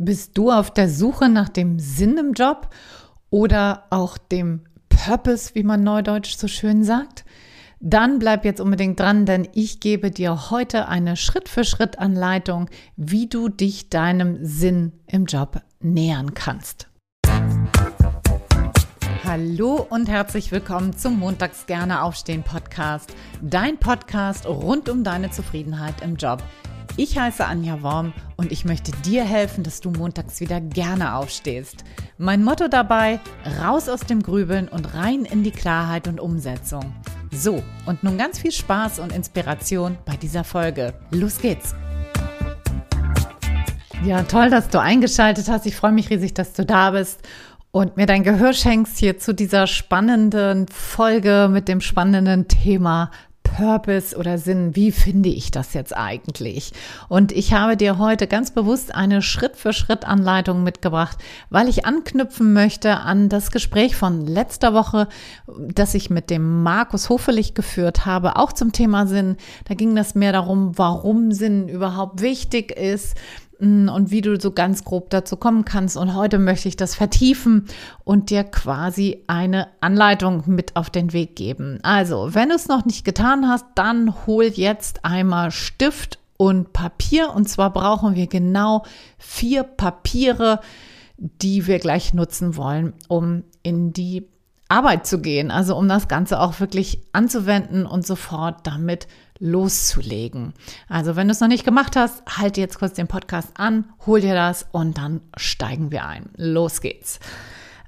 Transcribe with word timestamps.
Bist 0.00 0.38
du 0.38 0.52
auf 0.52 0.72
der 0.72 0.88
Suche 0.88 1.28
nach 1.28 1.48
dem 1.48 1.80
Sinn 1.80 2.18
im 2.18 2.32
Job 2.32 2.68
oder 3.30 3.86
auch 3.90 4.16
dem 4.16 4.60
Purpose, 4.88 5.56
wie 5.56 5.64
man 5.64 5.82
neudeutsch 5.82 6.36
so 6.36 6.46
schön 6.46 6.84
sagt? 6.84 7.24
Dann 7.80 8.20
bleib 8.20 8.44
jetzt 8.44 8.60
unbedingt 8.60 9.00
dran, 9.00 9.26
denn 9.26 9.48
ich 9.54 9.80
gebe 9.80 10.12
dir 10.12 10.52
heute 10.52 10.86
eine 10.86 11.16
Schritt-für-Schritt-Anleitung, 11.16 12.70
wie 12.94 13.26
du 13.26 13.48
dich 13.48 13.90
deinem 13.90 14.38
Sinn 14.40 14.92
im 15.08 15.24
Job 15.24 15.62
nähern 15.80 16.32
kannst. 16.32 16.86
Hallo 19.24 19.84
und 19.90 20.08
herzlich 20.08 20.52
willkommen 20.52 20.96
zum 20.96 21.18
Montags 21.18 21.66
gerne 21.66 22.02
aufstehen 22.02 22.44
Podcast, 22.44 23.12
dein 23.42 23.78
Podcast 23.78 24.46
rund 24.46 24.88
um 24.88 25.02
deine 25.02 25.32
Zufriedenheit 25.32 26.02
im 26.02 26.14
Job. 26.14 26.44
Ich 27.00 27.16
heiße 27.16 27.46
Anja 27.46 27.80
Worm 27.82 28.12
und 28.36 28.50
ich 28.50 28.64
möchte 28.64 28.90
dir 28.90 29.22
helfen, 29.22 29.62
dass 29.62 29.80
du 29.80 29.92
montags 29.92 30.40
wieder 30.40 30.60
gerne 30.60 31.14
aufstehst. 31.14 31.84
Mein 32.18 32.42
Motto 32.42 32.66
dabei, 32.66 33.20
raus 33.62 33.88
aus 33.88 34.00
dem 34.00 34.20
Grübeln 34.20 34.66
und 34.66 34.94
rein 34.94 35.24
in 35.24 35.44
die 35.44 35.52
Klarheit 35.52 36.08
und 36.08 36.18
Umsetzung. 36.18 36.92
So, 37.30 37.62
und 37.86 38.02
nun 38.02 38.18
ganz 38.18 38.40
viel 38.40 38.50
Spaß 38.50 38.98
und 38.98 39.12
Inspiration 39.12 39.96
bei 40.06 40.16
dieser 40.16 40.42
Folge. 40.42 40.92
Los 41.12 41.38
geht's! 41.40 41.76
Ja, 44.04 44.24
toll, 44.24 44.50
dass 44.50 44.68
du 44.68 44.80
eingeschaltet 44.80 45.48
hast. 45.48 45.66
Ich 45.66 45.76
freue 45.76 45.92
mich 45.92 46.10
riesig, 46.10 46.34
dass 46.34 46.52
du 46.52 46.66
da 46.66 46.90
bist 46.90 47.20
und 47.70 47.96
mir 47.96 48.06
dein 48.06 48.24
Gehör 48.24 48.52
schenkst 48.52 48.98
hier 48.98 49.20
zu 49.20 49.34
dieser 49.34 49.68
spannenden 49.68 50.66
Folge 50.66 51.48
mit 51.48 51.68
dem 51.68 51.80
spannenden 51.80 52.48
Thema 52.48 53.12
Purpose 53.58 54.16
oder 54.16 54.38
Sinn, 54.38 54.76
wie 54.76 54.92
finde 54.92 55.30
ich 55.30 55.50
das 55.50 55.74
jetzt 55.74 55.96
eigentlich? 55.96 56.72
Und 57.08 57.32
ich 57.32 57.54
habe 57.54 57.76
dir 57.76 57.98
heute 57.98 58.28
ganz 58.28 58.52
bewusst 58.52 58.94
eine 58.94 59.20
Schritt-für-Schritt-Anleitung 59.20 60.62
mitgebracht, 60.62 61.18
weil 61.50 61.68
ich 61.68 61.84
anknüpfen 61.84 62.52
möchte 62.52 62.98
an 62.98 63.28
das 63.28 63.50
Gespräch 63.50 63.96
von 63.96 64.24
letzter 64.24 64.74
Woche, 64.74 65.08
das 65.58 65.94
ich 65.94 66.08
mit 66.08 66.30
dem 66.30 66.62
Markus 66.62 67.08
Hofelich 67.08 67.54
geführt 67.54 68.06
habe, 68.06 68.36
auch 68.36 68.52
zum 68.52 68.70
Thema 68.70 69.08
Sinn. 69.08 69.36
Da 69.64 69.74
ging 69.74 69.98
es 69.98 70.14
mehr 70.14 70.30
darum, 70.30 70.78
warum 70.78 71.32
Sinn 71.32 71.68
überhaupt 71.68 72.22
wichtig 72.22 72.70
ist, 72.70 73.16
und 73.60 74.10
wie 74.10 74.20
du 74.20 74.38
so 74.40 74.52
ganz 74.52 74.84
grob 74.84 75.10
dazu 75.10 75.36
kommen 75.36 75.64
kannst. 75.64 75.96
Und 75.96 76.14
heute 76.14 76.38
möchte 76.38 76.68
ich 76.68 76.76
das 76.76 76.94
vertiefen 76.94 77.66
und 78.04 78.30
dir 78.30 78.44
quasi 78.44 79.24
eine 79.26 79.68
Anleitung 79.80 80.44
mit 80.46 80.76
auf 80.76 80.90
den 80.90 81.12
Weg 81.12 81.36
geben. 81.36 81.78
Also, 81.82 82.34
wenn 82.34 82.50
du 82.50 82.54
es 82.54 82.68
noch 82.68 82.84
nicht 82.84 83.04
getan 83.04 83.48
hast, 83.48 83.66
dann 83.74 84.14
hol 84.26 84.44
jetzt 84.44 85.04
einmal 85.04 85.50
Stift 85.50 86.18
und 86.36 86.72
Papier. 86.72 87.34
Und 87.34 87.48
zwar 87.48 87.72
brauchen 87.72 88.14
wir 88.14 88.28
genau 88.28 88.84
vier 89.18 89.64
Papiere, 89.64 90.60
die 91.16 91.66
wir 91.66 91.80
gleich 91.80 92.14
nutzen 92.14 92.56
wollen, 92.56 92.94
um 93.08 93.42
in 93.62 93.92
die 93.92 94.28
Arbeit 94.68 95.06
zu 95.06 95.20
gehen. 95.20 95.50
Also 95.50 95.76
um 95.76 95.88
das 95.88 96.08
Ganze 96.08 96.40
auch 96.40 96.60
wirklich 96.60 97.02
anzuwenden 97.12 97.86
und 97.86 98.06
sofort 98.06 98.66
damit 98.66 99.08
loszulegen. 99.40 100.54
Also 100.88 101.16
wenn 101.16 101.28
du 101.28 101.32
es 101.32 101.40
noch 101.40 101.48
nicht 101.48 101.64
gemacht 101.64 101.96
hast, 101.96 102.22
halte 102.26 102.60
jetzt 102.60 102.78
kurz 102.78 102.94
den 102.94 103.08
Podcast 103.08 103.50
an, 103.54 103.84
hol 104.06 104.20
dir 104.20 104.34
das 104.34 104.66
und 104.72 104.98
dann 104.98 105.20
steigen 105.36 105.90
wir 105.90 106.06
ein. 106.06 106.30
Los 106.36 106.80
geht's. 106.80 107.20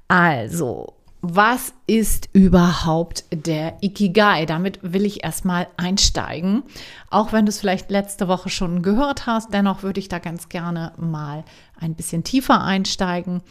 Also, 0.07 0.95
was 1.21 1.73
ist 1.85 2.29
überhaupt 2.33 3.25
der 3.31 3.77
Ikigai? 3.81 4.47
Damit 4.47 4.79
will 4.81 5.05
ich 5.05 5.23
erstmal 5.23 5.67
einsteigen. 5.77 6.63
Auch 7.11 7.31
wenn 7.31 7.45
du 7.45 7.49
es 7.49 7.59
vielleicht 7.59 7.91
letzte 7.91 8.27
Woche 8.27 8.49
schon 8.49 8.81
gehört 8.81 9.27
hast, 9.27 9.53
dennoch 9.53 9.83
würde 9.83 9.99
ich 9.99 10.09
da 10.09 10.17
ganz 10.17 10.49
gerne 10.49 10.93
mal 10.97 11.43
ein 11.79 11.93
bisschen 11.93 12.23
tiefer 12.23 12.63
einsteigen. 12.63 13.41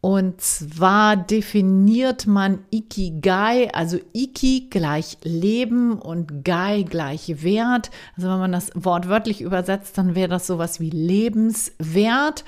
Und 0.00 0.40
zwar 0.40 1.16
definiert 1.16 2.28
man 2.28 2.60
Ikigai, 2.70 3.68
also 3.72 3.98
Iki 4.12 4.68
gleich 4.70 5.18
Leben 5.24 5.98
und 5.98 6.44
Gai 6.44 6.82
gleich 6.82 7.42
Wert. 7.42 7.90
Also 8.16 8.28
wenn 8.28 8.38
man 8.38 8.52
das 8.52 8.70
Wort 8.74 9.08
wörtlich 9.08 9.40
übersetzt, 9.40 9.98
dann 9.98 10.14
wäre 10.14 10.28
das 10.28 10.46
sowas 10.46 10.78
wie 10.78 10.90
Lebenswert. 10.90 12.44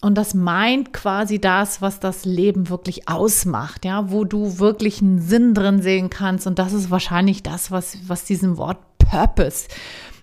Und 0.00 0.16
das 0.16 0.32
meint 0.32 0.94
quasi 0.94 1.40
das, 1.40 1.82
was 1.82 2.00
das 2.00 2.24
Leben 2.24 2.70
wirklich 2.70 3.08
ausmacht, 3.08 3.84
ja, 3.84 4.10
wo 4.10 4.24
du 4.24 4.58
wirklich 4.58 5.02
einen 5.02 5.20
Sinn 5.20 5.52
drin 5.54 5.82
sehen 5.82 6.08
kannst. 6.08 6.46
Und 6.46 6.58
das 6.58 6.72
ist 6.72 6.90
wahrscheinlich 6.90 7.42
das, 7.42 7.70
was, 7.70 7.98
was 8.06 8.24
diesem 8.24 8.56
Wort 8.56 8.78
Purpose 8.98 9.66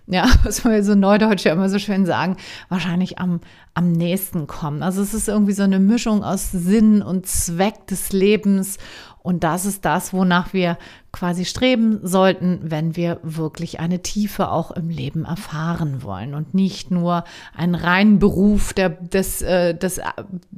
ja, 0.08 0.28
was 0.44 0.64
wir 0.64 0.84
so 0.84 0.96
Neudeutsch 0.96 1.46
immer 1.46 1.70
so 1.70 1.80
schön 1.80 2.06
sagen, 2.06 2.38
wahrscheinlich 2.70 3.20
am, 3.20 3.42
am 3.74 3.92
nächsten 3.92 4.48
kommen. 4.48 4.84
Also 4.84 5.02
es 5.02 5.14
ist 5.14 5.28
irgendwie 5.28 5.54
so 5.54 5.64
eine 5.64 5.80
Mischung 5.80 6.24
aus 6.24 6.52
Sinn 6.52 7.02
und 7.02 7.26
Zweck 7.26 7.88
des 7.88 8.12
Lebens. 8.12 8.78
Und 9.26 9.44
das 9.44 9.66
ist 9.66 9.86
das, 9.86 10.14
wonach 10.14 10.54
wir 10.54 10.78
quasi 11.12 11.46
streben 11.46 12.00
sollten, 12.04 12.60
wenn 12.62 12.96
wir 12.96 13.20
wirklich 13.24 13.80
eine 13.80 14.04
Tiefe 14.04 14.52
auch 14.52 14.70
im 14.70 14.90
Leben 14.90 15.26
erfahren 15.26 16.04
wollen 16.04 16.36
und 16.36 16.54
nicht 16.54 16.92
nur 16.92 17.24
einen 17.56 17.74
reinen 17.74 18.20
Beruf 18.20 18.74
der, 18.74 18.90
des, 18.90 19.42
äh, 19.42 19.74
des 19.74 20.00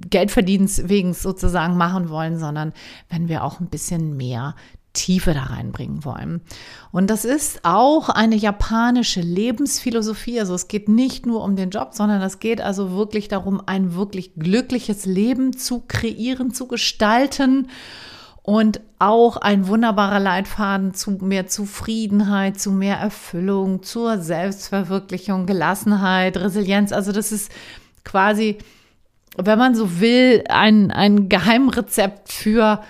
Geldverdienens 0.10 0.90
wegen 0.90 1.14
sozusagen 1.14 1.78
machen 1.78 2.10
wollen, 2.10 2.38
sondern 2.38 2.74
wenn 3.08 3.30
wir 3.30 3.46
auch 3.46 3.62
ein 3.62 3.70
bisschen 3.70 4.18
mehr 4.18 4.54
Tiefe 4.98 5.34
da 5.34 5.44
reinbringen 5.44 6.04
wollen. 6.04 6.42
Und 6.92 7.10
das 7.10 7.24
ist 7.24 7.60
auch 7.64 8.10
eine 8.10 8.36
japanische 8.36 9.22
Lebensphilosophie. 9.22 10.40
Also 10.40 10.56
es 10.56 10.68
geht 10.68 10.90
nicht 10.90 11.26
nur 11.26 11.44
um 11.44 11.56
den 11.56 11.70
Job, 11.70 11.90
sondern 11.92 12.22
es 12.22 12.40
geht 12.40 12.60
also 12.60 12.92
wirklich 12.92 13.28
darum, 13.28 13.62
ein 13.66 13.94
wirklich 13.94 14.34
glückliches 14.36 15.06
Leben 15.06 15.56
zu 15.56 15.84
kreieren, 15.88 16.52
zu 16.52 16.68
gestalten 16.68 17.68
und 18.42 18.82
auch 18.98 19.38
ein 19.38 19.68
wunderbarer 19.68 20.20
Leitfaden 20.20 20.94
zu 20.94 21.12
mehr 21.12 21.48
Zufriedenheit, 21.48 22.60
zu 22.60 22.72
mehr 22.72 22.98
Erfüllung, 22.98 23.84
zur 23.84 24.18
Selbstverwirklichung, 24.18 25.46
Gelassenheit, 25.46 26.38
Resilienz. 26.38 26.92
Also 26.92 27.12
das 27.12 27.32
ist 27.32 27.52
quasi, 28.04 28.58
wenn 29.38 29.60
man 29.60 29.76
so 29.76 30.00
will, 30.00 30.44
ein, 30.50 30.90
ein 30.90 31.30
Geheimrezept 31.30 32.32
für 32.32 32.82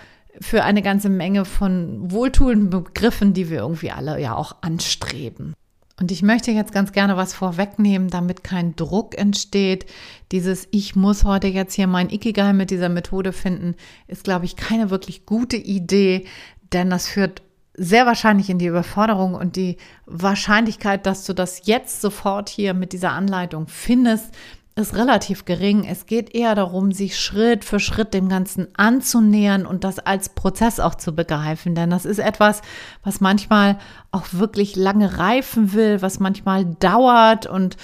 für 0.41 0.63
eine 0.63 0.81
ganze 0.81 1.09
Menge 1.09 1.45
von 1.45 2.11
wohltuenden 2.11 2.69
Begriffen, 2.69 3.33
die 3.33 3.49
wir 3.49 3.59
irgendwie 3.59 3.91
alle 3.91 4.19
ja 4.21 4.35
auch 4.35 4.55
anstreben. 4.61 5.53
Und 5.99 6.11
ich 6.11 6.21
möchte 6.21 6.51
jetzt 6.51 6.71
ganz 6.71 6.91
gerne 6.91 7.17
was 7.17 7.33
vorwegnehmen, 7.33 8.09
damit 8.09 8.43
kein 8.43 8.75
Druck 8.75 9.17
entsteht. 9.17 9.87
Dieses 10.31 10.67
Ich 10.71 10.95
muss 10.95 11.23
heute 11.23 11.47
jetzt 11.47 11.73
hier 11.73 11.87
mein 11.87 12.11
Ikigai 12.11 12.53
mit 12.53 12.69
dieser 12.69 12.89
Methode 12.89 13.33
finden, 13.33 13.75
ist, 14.07 14.23
glaube 14.23 14.45
ich, 14.45 14.55
keine 14.55 14.91
wirklich 14.91 15.25
gute 15.25 15.57
Idee, 15.57 16.25
denn 16.71 16.91
das 16.91 17.07
führt 17.07 17.41
sehr 17.73 18.05
wahrscheinlich 18.05 18.49
in 18.49 18.59
die 18.59 18.65
Überforderung 18.67 19.35
und 19.35 19.55
die 19.55 19.77
Wahrscheinlichkeit, 20.05 21.05
dass 21.05 21.25
du 21.25 21.33
das 21.33 21.65
jetzt 21.65 22.01
sofort 22.01 22.49
hier 22.49 22.73
mit 22.73 22.91
dieser 22.91 23.11
Anleitung 23.11 23.67
findest, 23.67 24.33
ist 24.77 24.95
relativ 24.95 25.45
gering. 25.45 25.85
Es 25.85 26.05
geht 26.05 26.35
eher 26.35 26.53
darum, 26.53 26.91
sich 26.91 27.19
Schritt 27.19 27.65
für 27.65 27.79
Schritt 27.79 28.13
dem 28.13 28.29
Ganzen 28.29 28.67
anzunähern 28.75 29.65
und 29.65 29.83
das 29.83 29.99
als 29.99 30.29
Prozess 30.29 30.79
auch 30.79 30.95
zu 30.95 31.15
begreifen. 31.15 31.73
Denn 31.73 31.89
das 31.89 32.05
ist 32.05 32.19
etwas, 32.19 32.61
was 33.03 33.19
manchmal 33.19 33.79
auch 34.11 34.25
wirklich 34.31 34.75
lange 34.75 35.17
reifen 35.17 35.73
will, 35.73 36.01
was 36.01 36.19
manchmal 36.19 36.65
dauert 36.65 37.47
und 37.47 37.77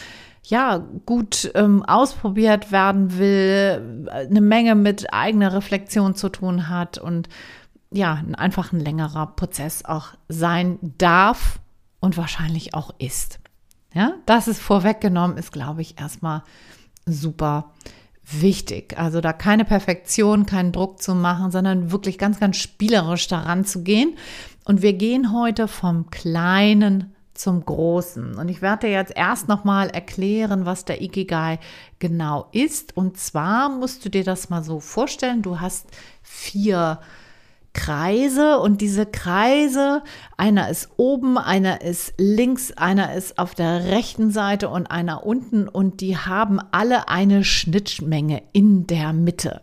ja, 0.45 0.85
gut 1.05 1.51
ähm, 1.55 1.83
ausprobiert 1.83 2.71
werden 2.71 3.17
will, 3.17 4.09
eine 4.11 4.41
Menge 4.41 4.75
mit 4.75 5.13
eigener 5.13 5.53
Reflexion 5.53 6.15
zu 6.15 6.29
tun 6.29 6.69
hat 6.69 6.97
und 6.97 7.29
ja, 7.91 8.21
einfach 8.37 8.73
ein 8.73 8.79
längerer 8.79 9.27
Prozess 9.27 9.85
auch 9.85 10.09
sein 10.27 10.79
darf 10.97 11.59
und 12.01 12.17
wahrscheinlich 12.17 12.73
auch 12.73 12.93
ist. 12.97 13.39
Ja, 13.93 14.15
das 14.25 14.47
ist 14.47 14.59
vorweggenommen, 14.59 15.37
ist, 15.37 15.51
glaube 15.51 15.81
ich, 15.81 15.99
erstmal 15.99 16.43
super 17.05 17.71
wichtig. 18.25 18.97
Also 18.97 19.21
da 19.21 19.33
keine 19.33 19.65
Perfektion, 19.65 20.45
keinen 20.45 20.71
Druck 20.71 21.01
zu 21.01 21.15
machen, 21.15 21.51
sondern 21.51 21.91
wirklich 21.91 22.17
ganz, 22.17 22.39
ganz 22.39 22.57
spielerisch 22.57 23.27
daran 23.27 23.65
zu 23.65 23.83
gehen. 23.83 24.17
Und 24.65 24.81
wir 24.81 24.93
gehen 24.93 25.33
heute 25.33 25.67
vom 25.67 26.09
Kleinen 26.09 27.13
zum 27.33 27.65
Großen. 27.65 28.35
Und 28.35 28.47
ich 28.47 28.61
werde 28.61 28.87
dir 28.87 28.93
jetzt 28.93 29.13
erst 29.15 29.47
nochmal 29.47 29.89
erklären, 29.89 30.65
was 30.65 30.85
der 30.85 31.01
Ikigai 31.01 31.59
genau 31.99 32.47
ist. 32.51 32.95
Und 32.95 33.17
zwar 33.17 33.69
musst 33.69 34.05
du 34.05 34.09
dir 34.09 34.23
das 34.23 34.49
mal 34.49 34.63
so 34.63 34.79
vorstellen, 34.79 35.41
du 35.41 35.59
hast 35.59 35.87
vier 36.21 36.99
Kreise 37.73 38.59
und 38.59 38.81
diese 38.81 39.05
Kreise, 39.05 40.03
einer 40.37 40.69
ist 40.69 40.89
oben, 40.97 41.37
einer 41.37 41.81
ist 41.81 42.13
links, 42.17 42.71
einer 42.71 43.13
ist 43.15 43.39
auf 43.39 43.55
der 43.55 43.85
rechten 43.85 44.31
Seite 44.31 44.69
und 44.69 44.87
einer 44.87 45.25
unten 45.25 45.67
und 45.67 46.01
die 46.01 46.17
haben 46.17 46.59
alle 46.71 47.09
eine 47.09 47.43
Schnittmenge 47.43 48.43
in 48.53 48.87
der 48.87 49.11
Mitte. 49.11 49.61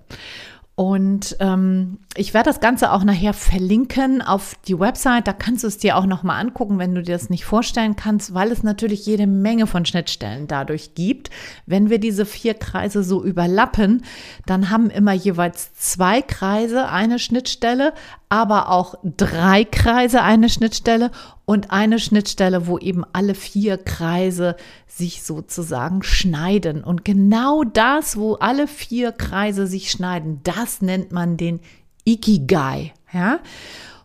Und 0.81 1.37
ähm, 1.41 1.99
ich 2.17 2.33
werde 2.33 2.49
das 2.49 2.61
Ganze 2.61 2.93
auch 2.93 3.05
nachher 3.05 3.35
verlinken 3.35 4.23
auf 4.23 4.55
die 4.67 4.81
Website. 4.81 5.27
Da 5.27 5.35
kannst 5.35 5.63
du 5.63 5.69
es 5.69 5.77
dir 5.77 5.95
auch 5.99 6.07
nochmal 6.07 6.41
angucken, 6.41 6.79
wenn 6.79 6.95
du 6.95 7.03
dir 7.03 7.13
das 7.13 7.29
nicht 7.29 7.45
vorstellen 7.45 7.97
kannst, 7.97 8.33
weil 8.33 8.51
es 8.51 8.63
natürlich 8.63 9.05
jede 9.05 9.27
Menge 9.27 9.67
von 9.67 9.85
Schnittstellen 9.85 10.47
dadurch 10.47 10.95
gibt. 10.95 11.29
Wenn 11.67 11.91
wir 11.91 11.99
diese 11.99 12.25
vier 12.25 12.55
Kreise 12.55 13.05
so 13.05 13.23
überlappen, 13.23 14.05
dann 14.47 14.71
haben 14.71 14.89
immer 14.89 15.13
jeweils 15.13 15.75
zwei 15.75 16.23
Kreise 16.23 16.89
eine 16.89 17.19
Schnittstelle, 17.19 17.93
aber 18.31 18.71
auch 18.71 18.95
drei 19.03 19.65
Kreise 19.65 20.23
eine 20.23 20.49
Schnittstelle 20.49 21.11
und 21.45 21.73
eine 21.73 21.99
Schnittstelle, 21.99 22.69
wo 22.69 22.79
eben 22.79 23.05
alle 23.13 23.35
vier 23.35 23.77
Kreise 23.77 24.57
sich 24.87 25.25
sozusagen 25.25 26.05
schneiden. 26.05 26.85
Und 26.85 27.05
genau 27.05 27.65
das, 27.65 28.17
wo 28.17 28.35
alle 28.35 28.69
vier 28.69 29.11
Kreise 29.11 29.67
sich 29.67 29.91
schneiden, 29.91 30.41
das 30.45 30.81
nennt 30.81 31.11
man 31.11 31.37
den 31.37 31.61
Ikigai. 32.05 32.95
Ja? 33.13 33.41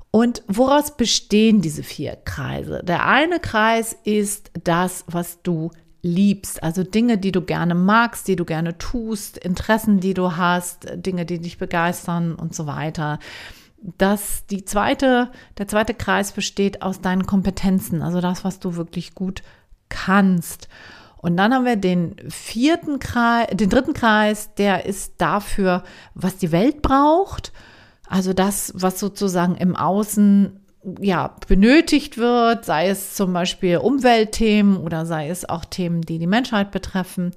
Und 0.09 0.41
woraus 0.47 0.97
bestehen 0.97 1.61
diese 1.61 1.83
vier 1.83 2.17
Kreise? 2.25 2.81
Der 2.83 3.05
eine 3.05 3.39
Kreis 3.39 3.95
ist 4.05 4.49
das, 4.63 5.05
was 5.07 5.43
du 5.43 5.69
liebst, 6.01 6.63
also 6.63 6.83
Dinge, 6.83 7.17
die 7.17 7.31
du 7.31 7.41
gerne 7.41 7.75
magst, 7.75 8.27
die 8.27 8.35
du 8.35 8.45
gerne 8.45 8.77
tust, 8.77 9.37
Interessen, 9.37 9.99
die 9.99 10.13
du 10.13 10.35
hast, 10.35 10.87
Dinge, 10.95 11.25
die 11.25 11.39
dich 11.39 11.57
begeistern 11.57 12.35
und 12.35 12.55
so 12.55 12.67
weiter 12.67 13.19
dass 13.97 14.45
die 14.47 14.65
zweite, 14.65 15.31
der 15.57 15.67
zweite 15.67 15.93
Kreis 15.93 16.31
besteht 16.31 16.81
aus 16.81 17.01
deinen 17.01 17.25
Kompetenzen, 17.25 18.01
also 18.01 18.21
das, 18.21 18.43
was 18.43 18.59
du 18.59 18.75
wirklich 18.75 19.15
gut 19.15 19.43
kannst. 19.89 20.67
Und 21.17 21.37
dann 21.37 21.53
haben 21.53 21.65
wir 21.65 21.75
den 21.75 22.15
vierten 22.29 22.99
Kreis, 22.99 23.47
den 23.51 23.69
dritten 23.69 23.93
Kreis, 23.93 24.53
der 24.55 24.85
ist 24.85 25.15
dafür, 25.17 25.83
was 26.13 26.37
die 26.37 26.51
Welt 26.51 26.81
braucht. 26.81 27.51
Also 28.07 28.33
das, 28.33 28.71
was 28.75 28.99
sozusagen 28.99 29.55
im 29.55 29.75
Außen 29.75 30.59
ja, 30.99 31.35
benötigt 31.47 32.17
wird, 32.17 32.65
sei 32.65 32.89
es 32.89 33.15
zum 33.15 33.33
Beispiel 33.33 33.77
Umweltthemen 33.77 34.77
oder 34.77 35.05
sei 35.05 35.29
es 35.29 35.49
auch 35.49 35.65
Themen, 35.65 36.01
die 36.01 36.19
die 36.19 36.27
Menschheit 36.27 36.71
betreffen. 36.71 37.31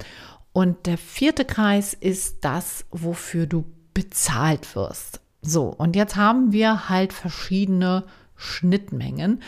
Und 0.53 0.87
der 0.87 0.99
vierte 0.99 1.45
Kreis 1.45 1.95
ist 1.95 2.45
das, 2.45 2.85
wofür 2.91 3.47
du 3.47 3.65
bezahlt 3.95 4.75
wirst. 4.75 5.21
So, 5.43 5.67
und 5.67 5.97
jetzt 5.97 6.17
haben 6.17 6.53
wir 6.53 6.89
halt 6.89 7.13
verschiedene 7.13 8.05
Schnittmengen. 8.37 9.43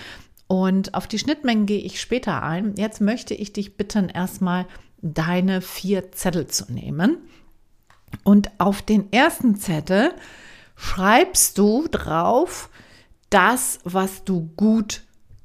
Und 0.47 0.95
auf 0.95 1.07
die 1.07 1.19
Schnittmengen 1.19 1.67
gehe 1.67 1.81
ich 1.81 2.01
später 2.01 2.43
ein. 2.43 2.75
Jetzt 2.77 3.01
möchte 3.01 3.35
ich 3.35 3.53
dich 3.53 3.77
bitten, 3.77 4.09
erstmal 4.09 4.67
deine 5.03 5.61
vier 5.61 6.13
Zettel 6.13 6.47
zu 6.47 6.73
nehmen. 6.73 7.19
Und 8.25 8.51
auf 8.59 8.83
den 8.83 9.13
ersten 9.13 9.57
Zettel 9.57 10.13
schreibst 10.77 11.59
du 11.59 11.87
drauf 11.89 12.71
das, 13.31 13.79
was 13.85 14.25
du 14.25 14.51
gut 14.57 15.03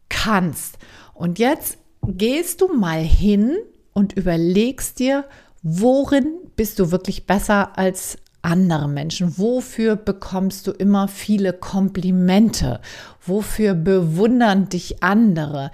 kannst. 0.09 0.77
Und 1.13 1.39
jetzt 1.39 1.77
gehst 2.07 2.61
du 2.61 2.67
mal 2.73 3.01
hin 3.01 3.57
und 3.93 4.13
überlegst 4.13 4.99
dir, 4.99 5.25
worin 5.61 6.33
bist 6.55 6.79
du 6.79 6.91
wirklich 6.91 7.25
besser 7.25 7.77
als 7.77 8.17
andere 8.45 8.87
Menschen? 8.87 9.37
Wofür 9.37 9.95
bekommst 9.95 10.67
du 10.67 10.71
immer 10.71 11.07
viele 11.07 11.53
Komplimente? 11.53 12.79
Wofür 13.25 13.73
bewundern 13.73 14.69
dich 14.69 15.03
andere? 15.03 15.71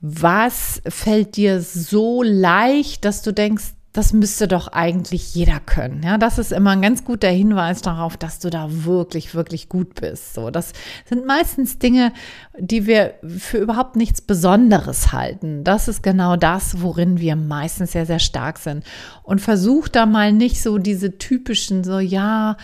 Was 0.00 0.82
fällt 0.88 1.36
dir 1.36 1.60
so 1.60 2.22
leicht, 2.22 3.04
dass 3.04 3.22
du 3.22 3.32
denkst, 3.32 3.74
das 3.94 4.12
müsste 4.12 4.48
doch 4.48 4.66
eigentlich 4.66 5.36
jeder 5.36 5.60
können. 5.60 6.02
Ja, 6.02 6.18
das 6.18 6.38
ist 6.38 6.50
immer 6.50 6.70
ein 6.70 6.82
ganz 6.82 7.04
guter 7.04 7.28
Hinweis 7.28 7.80
darauf, 7.80 8.16
dass 8.16 8.40
du 8.40 8.50
da 8.50 8.66
wirklich, 8.68 9.36
wirklich 9.36 9.68
gut 9.68 9.94
bist. 9.94 10.34
So, 10.34 10.50
das 10.50 10.72
sind 11.08 11.26
meistens 11.26 11.78
Dinge, 11.78 12.12
die 12.58 12.86
wir 12.86 13.14
für 13.38 13.58
überhaupt 13.58 13.94
nichts 13.94 14.20
Besonderes 14.20 15.12
halten. 15.12 15.62
Das 15.62 15.86
ist 15.86 16.02
genau 16.02 16.34
das, 16.34 16.82
worin 16.82 17.20
wir 17.20 17.36
meistens 17.36 17.92
sehr, 17.92 18.04
sehr 18.04 18.18
stark 18.18 18.58
sind. 18.58 18.84
Und 19.22 19.40
versuch 19.40 19.86
da 19.86 20.06
mal 20.06 20.32
nicht 20.32 20.60
so 20.60 20.78
diese 20.78 21.16
typischen, 21.16 21.84
so, 21.84 22.00
ja, 22.00 22.56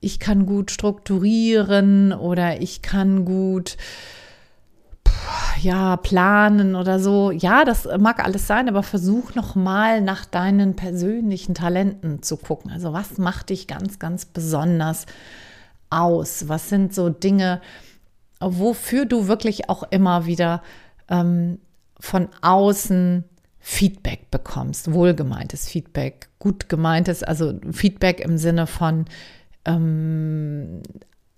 ich 0.00 0.18
kann 0.18 0.46
gut 0.46 0.70
strukturieren 0.70 2.14
oder 2.14 2.62
ich 2.62 2.80
kann 2.80 3.26
gut 3.26 3.76
ja, 5.60 5.96
planen 5.96 6.74
oder 6.74 7.00
so. 7.00 7.30
Ja, 7.30 7.64
das 7.64 7.88
mag 7.98 8.24
alles 8.24 8.46
sein, 8.46 8.68
aber 8.68 8.82
versuch 8.82 9.34
noch 9.34 9.54
mal 9.54 10.00
nach 10.00 10.24
deinen 10.24 10.76
persönlichen 10.76 11.54
Talenten 11.54 12.22
zu 12.22 12.36
gucken. 12.36 12.70
Also 12.70 12.92
was 12.92 13.18
macht 13.18 13.50
dich 13.50 13.66
ganz, 13.66 13.98
ganz 13.98 14.24
besonders 14.24 15.06
aus? 15.90 16.48
Was 16.48 16.68
sind 16.68 16.94
so 16.94 17.08
Dinge, 17.08 17.60
wofür 18.40 19.04
du 19.04 19.26
wirklich 19.26 19.68
auch 19.68 19.84
immer 19.90 20.26
wieder 20.26 20.62
ähm, 21.08 21.58
von 21.98 22.28
außen 22.42 23.24
Feedback 23.60 24.30
bekommst, 24.30 24.92
wohlgemeintes 24.92 25.68
Feedback, 25.68 26.28
gut 26.38 26.68
gemeintes, 26.68 27.22
also 27.22 27.58
Feedback 27.72 28.20
im 28.20 28.38
Sinne 28.38 28.66
von 28.66 29.04
ähm, 29.64 30.82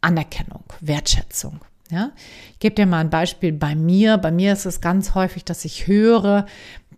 Anerkennung, 0.00 0.64
Wertschätzung. 0.80 1.60
Ja? 1.90 2.12
Ich 2.52 2.58
gebe 2.58 2.74
dir 2.74 2.86
mal 2.86 3.00
ein 3.00 3.10
Beispiel 3.10 3.52
bei 3.52 3.74
mir. 3.74 4.16
Bei 4.18 4.30
mir 4.30 4.52
ist 4.52 4.66
es 4.66 4.80
ganz 4.80 5.14
häufig, 5.14 5.44
dass 5.44 5.64
ich 5.64 5.86
höre, 5.86 6.46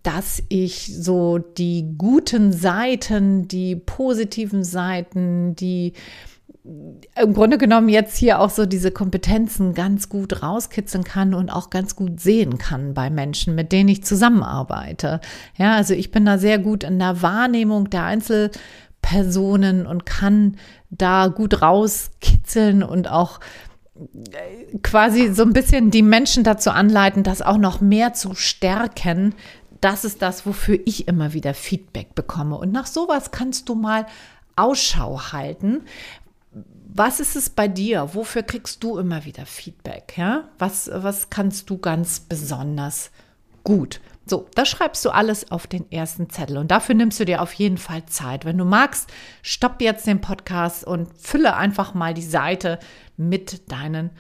dass 0.03 0.43
ich 0.49 0.93
so 0.97 1.39
die 1.39 1.95
guten 1.97 2.53
Seiten, 2.53 3.47
die 3.47 3.77
positiven 3.77 4.65
Seiten, 4.65 5.55
die 5.55 5.93
im 7.17 7.35
Grunde 7.35 7.59
genommen 7.59 7.89
jetzt 7.89 8.17
hier 8.17 8.41
auch 8.41 8.51
so 8.51 8.67
diese 8.67 8.93
Kompetenzen 8.93 9.75
ganz 9.75 10.09
gut 10.09 10.43
rauskitzeln 10.43 11.03
kann 11.03 11.35
und 11.35 11.51
auch 11.51 11.71
ganz 11.71 11.97
gut 11.97 12.21
sehen 12.21 12.59
kann 12.59 12.95
bei 12.95 13.11
Menschen, 13.11 13.57
mit 13.57 13.73
denen 13.73 13.89
ich 13.89 14.05
zusammenarbeite. 14.05 15.21
Ja, 15.57 15.75
also 15.75 15.95
ich 15.95 16.13
bin 16.13 16.25
da 16.25 16.39
sehr 16.39 16.59
gut 16.59 16.85
in 16.85 17.01
der 17.01 17.21
Wahrnehmung 17.21 17.91
der 17.91 18.05
Einzelpersonen 18.05 19.87
und 19.87 20.07
kann 20.07 20.57
da 20.91 21.27
gut 21.29 21.63
rauskitzeln 21.63 22.85
und 22.85 23.11
auch 23.11 23.41
quasi 24.83 25.33
so 25.33 25.43
ein 25.43 25.53
bisschen 25.53 25.91
die 25.91 26.03
Menschen 26.03 26.45
dazu 26.45 26.71
anleiten, 26.71 27.23
das 27.23 27.43
auch 27.43 27.59
noch 27.59 27.81
mehr 27.81 28.15
zu 28.15 28.35
stärken. 28.35 29.35
Das 29.81 30.05
ist 30.05 30.23
das, 30.23 30.47
wofür 30.47 30.79
ich 30.87 31.09
immer 31.09 31.33
wieder 31.33 31.55
Feedback 31.55 32.15
bekomme. 32.15 32.57
Und 32.57 32.73
nach 32.73 32.87
sowas 32.87 33.31
kannst 33.31 33.69
du 33.69 33.75
mal 33.75 34.07
Ausschau 34.57 35.33
halten. 35.33 35.83
Was 36.95 37.21
ist 37.21 37.37
es 37.37 37.51
bei 37.51 37.69
dir? 37.69 38.11
Wofür 38.15 38.43
kriegst 38.43 38.83
du 38.85 38.99
immer 38.99 39.25
wieder 39.25 39.47
Feedback? 39.47 40.15
Ja? 40.17 40.49
Was, 40.59 40.91
was 40.93 41.31
kannst 41.31 41.71
du 41.71 41.79
ganz 41.79 42.21
besonders 42.21 43.11
gut? 43.65 44.01
So, 44.25 44.47
das 44.55 44.69
schreibst 44.69 45.05
du 45.05 45.11
alles 45.11 45.51
auf 45.51 45.67
den 45.67 45.91
ersten 45.91 46.31
Zettel 46.31 46.59
und 46.59 46.71
dafür 46.71 46.95
nimmst 46.95 47.19
du 47.19 47.25
dir 47.25 47.43
auf 47.43 47.53
jeden 47.55 47.79
Fall 47.79 48.07
Zeit. 48.07 48.45
Wenn 48.45 48.57
du 48.57 48.65
magst, 48.65 49.11
stopp 49.43 49.81
jetzt 49.81 50.07
den 50.07 50.21
Podcast 50.21 50.85
und 50.85 51.09
fülle 51.19 51.57
einfach 51.57 51.95
mal 51.95 52.15
die 52.15 52.23
Seite 52.23 52.79
mit 53.29 53.71
deinen 53.71 54.11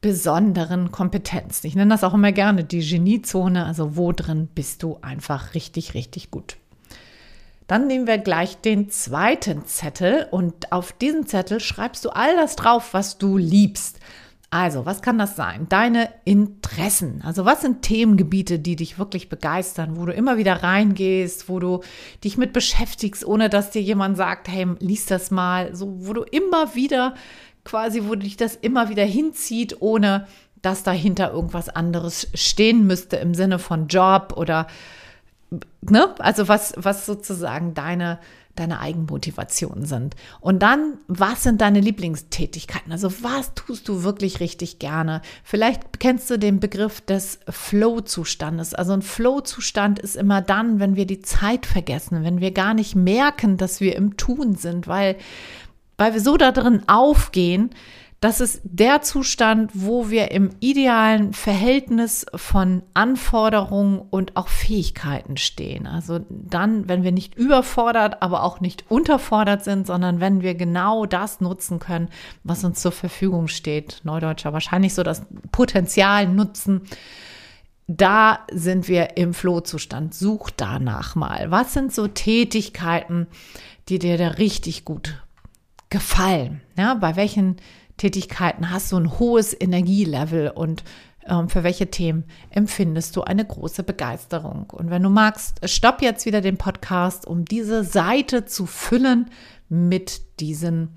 besonderen 0.00 0.92
Kompetenzen. 0.92 1.66
Ich 1.66 1.74
nenne 1.74 1.92
das 1.92 2.04
auch 2.04 2.14
immer 2.14 2.32
gerne 2.32 2.64
die 2.64 2.86
Geniezone, 2.86 3.66
also 3.66 3.96
wo 3.96 4.12
drin 4.12 4.48
bist 4.54 4.82
du 4.82 4.98
einfach 5.02 5.54
richtig, 5.54 5.94
richtig 5.94 6.30
gut. 6.30 6.56
Dann 7.66 7.86
nehmen 7.86 8.06
wir 8.06 8.18
gleich 8.18 8.56
den 8.56 8.88
zweiten 8.90 9.66
Zettel 9.66 10.26
und 10.30 10.72
auf 10.72 10.92
diesen 10.92 11.26
Zettel 11.26 11.60
schreibst 11.60 12.04
du 12.04 12.10
all 12.10 12.34
das 12.36 12.56
drauf, 12.56 12.94
was 12.94 13.18
du 13.18 13.36
liebst. 13.36 14.00
Also, 14.50 14.86
was 14.86 15.02
kann 15.02 15.18
das 15.18 15.36
sein? 15.36 15.66
Deine 15.68 16.08
Interessen. 16.24 17.20
Also, 17.22 17.44
was 17.44 17.60
sind 17.60 17.82
Themengebiete, 17.82 18.58
die 18.58 18.76
dich 18.76 18.98
wirklich 18.98 19.28
begeistern, 19.28 19.98
wo 19.98 20.06
du 20.06 20.12
immer 20.12 20.38
wieder 20.38 20.62
reingehst, 20.62 21.50
wo 21.50 21.58
du 21.60 21.80
dich 22.24 22.38
mit 22.38 22.54
beschäftigst, 22.54 23.26
ohne 23.26 23.50
dass 23.50 23.70
dir 23.70 23.82
jemand 23.82 24.16
sagt, 24.16 24.48
hey, 24.48 24.66
lies 24.78 25.04
das 25.04 25.30
mal, 25.30 25.74
so, 25.74 26.06
wo 26.06 26.14
du 26.14 26.22
immer 26.22 26.74
wieder 26.74 27.14
quasi, 27.64 28.04
wo 28.04 28.14
dich 28.14 28.38
das 28.38 28.56
immer 28.56 28.88
wieder 28.88 29.04
hinzieht, 29.04 29.82
ohne 29.82 30.26
dass 30.62 30.82
dahinter 30.82 31.30
irgendwas 31.30 31.68
anderes 31.68 32.28
stehen 32.32 32.86
müsste 32.86 33.16
im 33.16 33.34
Sinne 33.34 33.58
von 33.58 33.86
Job 33.88 34.32
oder, 34.34 34.66
ne? 35.82 36.14
Also, 36.20 36.48
was, 36.48 36.72
was 36.78 37.04
sozusagen 37.04 37.74
deine 37.74 38.18
deine 38.58 38.80
Eigenmotivationen 38.80 39.84
sind. 39.84 40.14
Und 40.40 40.62
dann, 40.62 40.98
was 41.06 41.42
sind 41.42 41.60
deine 41.60 41.80
Lieblingstätigkeiten? 41.80 42.92
Also 42.92 43.12
was 43.22 43.54
tust 43.54 43.88
du 43.88 44.02
wirklich 44.02 44.40
richtig 44.40 44.78
gerne? 44.78 45.22
Vielleicht 45.44 46.00
kennst 46.00 46.30
du 46.30 46.38
den 46.38 46.60
Begriff 46.60 47.00
des 47.00 47.40
Flow-Zustandes. 47.48 48.74
Also 48.74 48.92
ein 48.92 49.02
Flow-Zustand 49.02 49.98
ist 49.98 50.16
immer 50.16 50.42
dann, 50.42 50.80
wenn 50.80 50.96
wir 50.96 51.06
die 51.06 51.22
Zeit 51.22 51.66
vergessen, 51.66 52.24
wenn 52.24 52.40
wir 52.40 52.52
gar 52.52 52.74
nicht 52.74 52.94
merken, 52.94 53.56
dass 53.56 53.80
wir 53.80 53.96
im 53.96 54.16
Tun 54.16 54.56
sind, 54.56 54.86
weil, 54.86 55.16
weil 55.96 56.14
wir 56.14 56.20
so 56.20 56.36
da 56.36 56.52
drin 56.52 56.82
aufgehen, 56.86 57.70
Das 58.20 58.40
ist 58.40 58.60
der 58.64 59.00
Zustand, 59.02 59.70
wo 59.74 60.10
wir 60.10 60.32
im 60.32 60.50
idealen 60.58 61.32
Verhältnis 61.32 62.26
von 62.34 62.82
Anforderungen 62.92 64.00
und 64.10 64.36
auch 64.36 64.48
Fähigkeiten 64.48 65.36
stehen. 65.36 65.86
Also 65.86 66.20
dann, 66.28 66.88
wenn 66.88 67.04
wir 67.04 67.12
nicht 67.12 67.36
überfordert, 67.36 68.20
aber 68.20 68.42
auch 68.42 68.60
nicht 68.60 68.90
unterfordert 68.90 69.62
sind, 69.62 69.86
sondern 69.86 70.18
wenn 70.18 70.42
wir 70.42 70.56
genau 70.56 71.06
das 71.06 71.40
nutzen 71.40 71.78
können, 71.78 72.08
was 72.42 72.64
uns 72.64 72.82
zur 72.82 72.90
Verfügung 72.90 73.46
steht. 73.46 74.00
Neudeutscher 74.02 74.52
wahrscheinlich 74.52 74.94
so 74.94 75.04
das 75.04 75.22
Potenzial 75.52 76.26
nutzen. 76.26 76.82
Da 77.86 78.40
sind 78.50 78.88
wir 78.88 79.16
im 79.16 79.32
Flohzustand. 79.32 80.12
Such 80.12 80.50
danach 80.56 81.14
mal. 81.14 81.52
Was 81.52 81.72
sind 81.72 81.94
so 81.94 82.08
Tätigkeiten, 82.08 83.28
die 83.88 84.00
dir 84.00 84.18
da 84.18 84.26
richtig 84.28 84.84
gut 84.84 85.22
gefallen? 85.88 86.62
Ja, 86.76 86.94
bei 86.94 87.14
welchen 87.14 87.58
Tätigkeiten 87.98 88.70
hast 88.70 88.90
du 88.92 88.96
ein 88.96 89.18
hohes 89.18 89.54
Energielevel 89.58 90.50
und 90.50 90.82
ähm, 91.26 91.48
für 91.48 91.62
welche 91.62 91.90
Themen 91.90 92.24
empfindest 92.50 93.14
du 93.16 93.22
eine 93.22 93.44
große 93.44 93.82
Begeisterung? 93.82 94.70
Und 94.70 94.90
wenn 94.90 95.02
du 95.02 95.10
magst, 95.10 95.60
stopp 95.68 96.00
jetzt 96.00 96.24
wieder 96.24 96.40
den 96.40 96.56
Podcast, 96.56 97.26
um 97.26 97.44
diese 97.44 97.84
Seite 97.84 98.46
zu 98.46 98.66
füllen 98.66 99.30
mit 99.68 100.40
diesen 100.40 100.96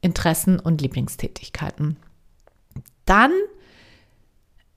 Interessen 0.00 0.60
und 0.60 0.80
Lieblingstätigkeiten. 0.80 1.96
Dann 3.04 3.32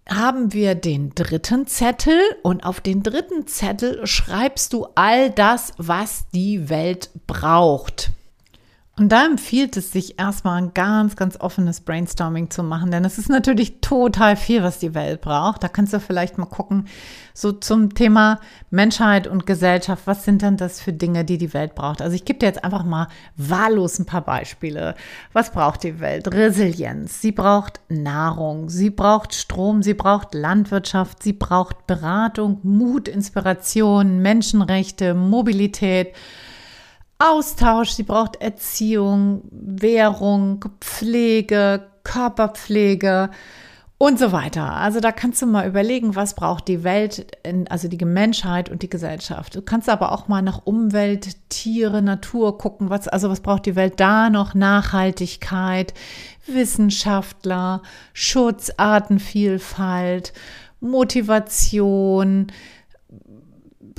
haben 0.09 0.53
wir 0.53 0.73
den 0.73 1.13
dritten 1.13 1.67
Zettel 1.67 2.19
und 2.41 2.63
auf 2.63 2.81
den 2.81 3.03
dritten 3.03 3.45
Zettel 3.45 4.07
schreibst 4.07 4.73
du 4.73 4.87
all 4.95 5.29
das, 5.29 5.73
was 5.77 6.27
die 6.33 6.69
Welt 6.69 7.11
braucht. 7.27 8.11
Und 8.99 9.13
da 9.13 9.25
empfiehlt 9.25 9.77
es 9.77 9.93
sich 9.93 10.19
erstmal 10.19 10.61
ein 10.61 10.73
ganz, 10.73 11.15
ganz 11.15 11.39
offenes 11.39 11.79
Brainstorming 11.79 12.49
zu 12.49 12.63
machen, 12.63 12.91
denn 12.91 13.05
es 13.05 13.17
ist 13.17 13.29
natürlich 13.29 13.79
total 13.79 14.35
viel, 14.35 14.61
was 14.61 14.79
die 14.79 14.93
Welt 14.93 15.21
braucht. 15.21 15.63
Da 15.63 15.69
kannst 15.69 15.93
du 15.93 16.01
vielleicht 16.01 16.37
mal 16.37 16.47
gucken, 16.47 16.85
so 17.33 17.53
zum 17.53 17.93
Thema 17.93 18.41
Menschheit 18.71 19.25
und 19.25 19.45
Gesellschaft, 19.45 20.01
was 20.05 20.25
sind 20.25 20.41
denn 20.41 20.57
das 20.57 20.81
für 20.81 20.91
Dinge, 20.91 21.23
die 21.23 21.37
die 21.37 21.53
Welt 21.53 21.75
braucht? 21.75 22.01
Also 22.01 22.13
ich 22.13 22.25
gebe 22.25 22.39
dir 22.39 22.47
jetzt 22.47 22.65
einfach 22.65 22.83
mal 22.83 23.07
wahllos 23.37 23.99
ein 23.99 24.05
paar 24.05 24.25
Beispiele. 24.25 24.95
Was 25.31 25.53
braucht 25.53 25.83
die 25.83 26.01
Welt? 26.01 26.33
Resilienz. 26.33 27.21
Sie 27.21 27.31
braucht 27.31 27.79
Nahrung. 27.87 28.69
Sie 28.69 28.89
braucht 28.89 29.33
Strom. 29.33 29.81
Sie 29.81 29.93
braucht 29.93 30.33
Landwirtschaft. 30.33 31.23
Sie 31.23 31.31
braucht 31.31 31.87
Beratung, 31.87 32.59
Mut, 32.63 33.07
Inspiration, 33.07 34.19
Menschenrechte, 34.19 35.13
Mobilität. 35.13 36.13
Austausch, 37.19 37.89
sie 37.91 38.03
braucht 38.03 38.41
Erziehung, 38.41 39.41
Währung, 39.51 40.63
Pflege, 40.79 41.85
Körperpflege 42.03 43.29
und 43.97 44.17
so 44.17 44.31
weiter. 44.31 44.73
Also 44.73 45.01
da 45.01 45.11
kannst 45.11 45.41
du 45.41 45.45
mal 45.45 45.67
überlegen, 45.67 46.15
was 46.15 46.33
braucht 46.33 46.69
die 46.69 46.85
Welt, 46.85 47.37
also 47.67 47.89
die 47.89 48.03
Menschheit 48.05 48.69
und 48.69 48.81
die 48.83 48.89
Gesellschaft. 48.89 49.55
Du 49.55 49.61
kannst 49.61 49.89
aber 49.89 50.13
auch 50.13 50.29
mal 50.29 50.41
nach 50.41 50.61
Umwelt, 50.65 51.35
Tiere, 51.49 52.01
Natur 52.01 52.57
gucken, 52.57 52.89
was, 52.89 53.09
also 53.09 53.29
was 53.29 53.41
braucht 53.41 53.65
die 53.65 53.75
Welt 53.75 53.99
da 53.99 54.29
noch? 54.29 54.53
Nachhaltigkeit, 54.53 55.93
Wissenschaftler, 56.47 57.81
Schutz, 58.13 58.71
Artenvielfalt, 58.77 60.31
Motivation, 60.79 62.47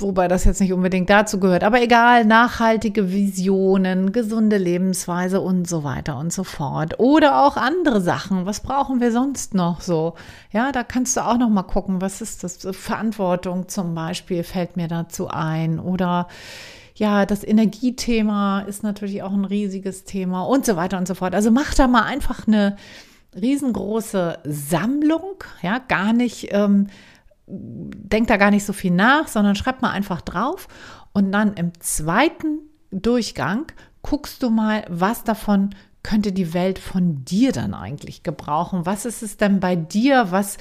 wobei 0.01 0.27
das 0.27 0.45
jetzt 0.45 0.61
nicht 0.61 0.73
unbedingt 0.73 1.09
dazu 1.09 1.39
gehört, 1.39 1.63
aber 1.63 1.81
egal, 1.81 2.25
nachhaltige 2.25 3.11
Visionen, 3.11 4.11
gesunde 4.11 4.57
Lebensweise 4.57 5.41
und 5.41 5.67
so 5.67 5.83
weiter 5.83 6.17
und 6.17 6.31
so 6.31 6.43
fort. 6.43 6.99
Oder 6.99 7.43
auch 7.45 7.57
andere 7.57 8.01
Sachen. 8.01 8.45
Was 8.45 8.61
brauchen 8.61 9.01
wir 9.01 9.11
sonst 9.11 9.53
noch 9.53 9.81
so? 9.81 10.13
Ja, 10.51 10.71
da 10.71 10.83
kannst 10.83 11.17
du 11.17 11.21
auch 11.21 11.37
noch 11.37 11.49
mal 11.49 11.63
gucken, 11.63 12.01
was 12.01 12.21
ist 12.21 12.43
das? 12.43 12.57
Verantwortung 12.71 13.67
zum 13.67 13.95
Beispiel 13.95 14.43
fällt 14.43 14.77
mir 14.77 14.87
dazu 14.87 15.27
ein. 15.27 15.79
Oder 15.79 16.27
ja, 16.95 17.25
das 17.25 17.43
Energiethema 17.43 18.61
ist 18.61 18.83
natürlich 18.83 19.23
auch 19.23 19.33
ein 19.33 19.45
riesiges 19.45 20.03
Thema 20.03 20.43
und 20.43 20.65
so 20.65 20.75
weiter 20.75 20.97
und 20.97 21.07
so 21.07 21.15
fort. 21.15 21.33
Also 21.33 21.51
mach 21.51 21.73
da 21.73 21.87
mal 21.87 22.03
einfach 22.03 22.47
eine 22.47 22.77
riesengroße 23.39 24.39
Sammlung, 24.43 25.43
ja, 25.61 25.79
gar 25.79 26.13
nicht. 26.13 26.49
Ähm, 26.51 26.87
denk 27.51 28.27
da 28.27 28.37
gar 28.37 28.51
nicht 28.51 28.65
so 28.65 28.73
viel 28.73 28.91
nach, 28.91 29.27
sondern 29.27 29.55
schreib 29.55 29.81
mal 29.81 29.91
einfach 29.91 30.21
drauf. 30.21 30.67
Und 31.13 31.31
dann 31.31 31.53
im 31.53 31.73
zweiten 31.79 32.59
Durchgang 32.91 33.65
guckst 34.01 34.41
du 34.41 34.49
mal, 34.49 34.85
was 34.89 35.23
davon 35.23 35.71
könnte 36.03 36.31
die 36.31 36.53
Welt 36.53 36.79
von 36.79 37.23
dir 37.25 37.51
dann 37.51 37.73
eigentlich 37.73 38.23
gebrauchen? 38.23 38.85
Was 38.85 39.05
ist 39.05 39.21
es 39.21 39.37
denn 39.37 39.59
bei 39.59 39.75
dir, 39.75 40.31
was 40.31 40.57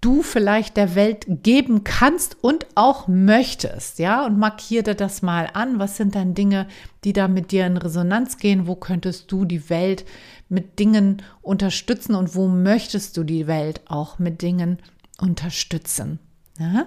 du 0.00 0.22
vielleicht 0.22 0.78
der 0.78 0.94
Welt 0.94 1.26
geben 1.28 1.84
kannst 1.84 2.42
und 2.42 2.66
auch 2.74 3.06
möchtest, 3.06 3.98
ja? 3.98 4.24
Und 4.24 4.38
markiere 4.38 4.94
das 4.94 5.20
mal 5.20 5.50
an. 5.52 5.78
Was 5.78 5.96
sind 5.96 6.14
dann 6.14 6.34
Dinge, 6.34 6.66
die 7.04 7.12
da 7.12 7.28
mit 7.28 7.52
dir 7.52 7.66
in 7.66 7.76
Resonanz 7.76 8.38
gehen? 8.38 8.66
Wo 8.66 8.76
könntest 8.76 9.30
du 9.30 9.44
die 9.44 9.68
Welt 9.68 10.06
mit 10.48 10.78
Dingen 10.78 11.22
unterstützen 11.42 12.14
und 12.14 12.34
wo 12.34 12.48
möchtest 12.48 13.16
du 13.16 13.24
die 13.24 13.46
Welt 13.46 13.82
auch 13.86 14.18
mit 14.18 14.40
Dingen 14.40 14.78
unterstützen. 15.20 16.18
Ja? 16.58 16.86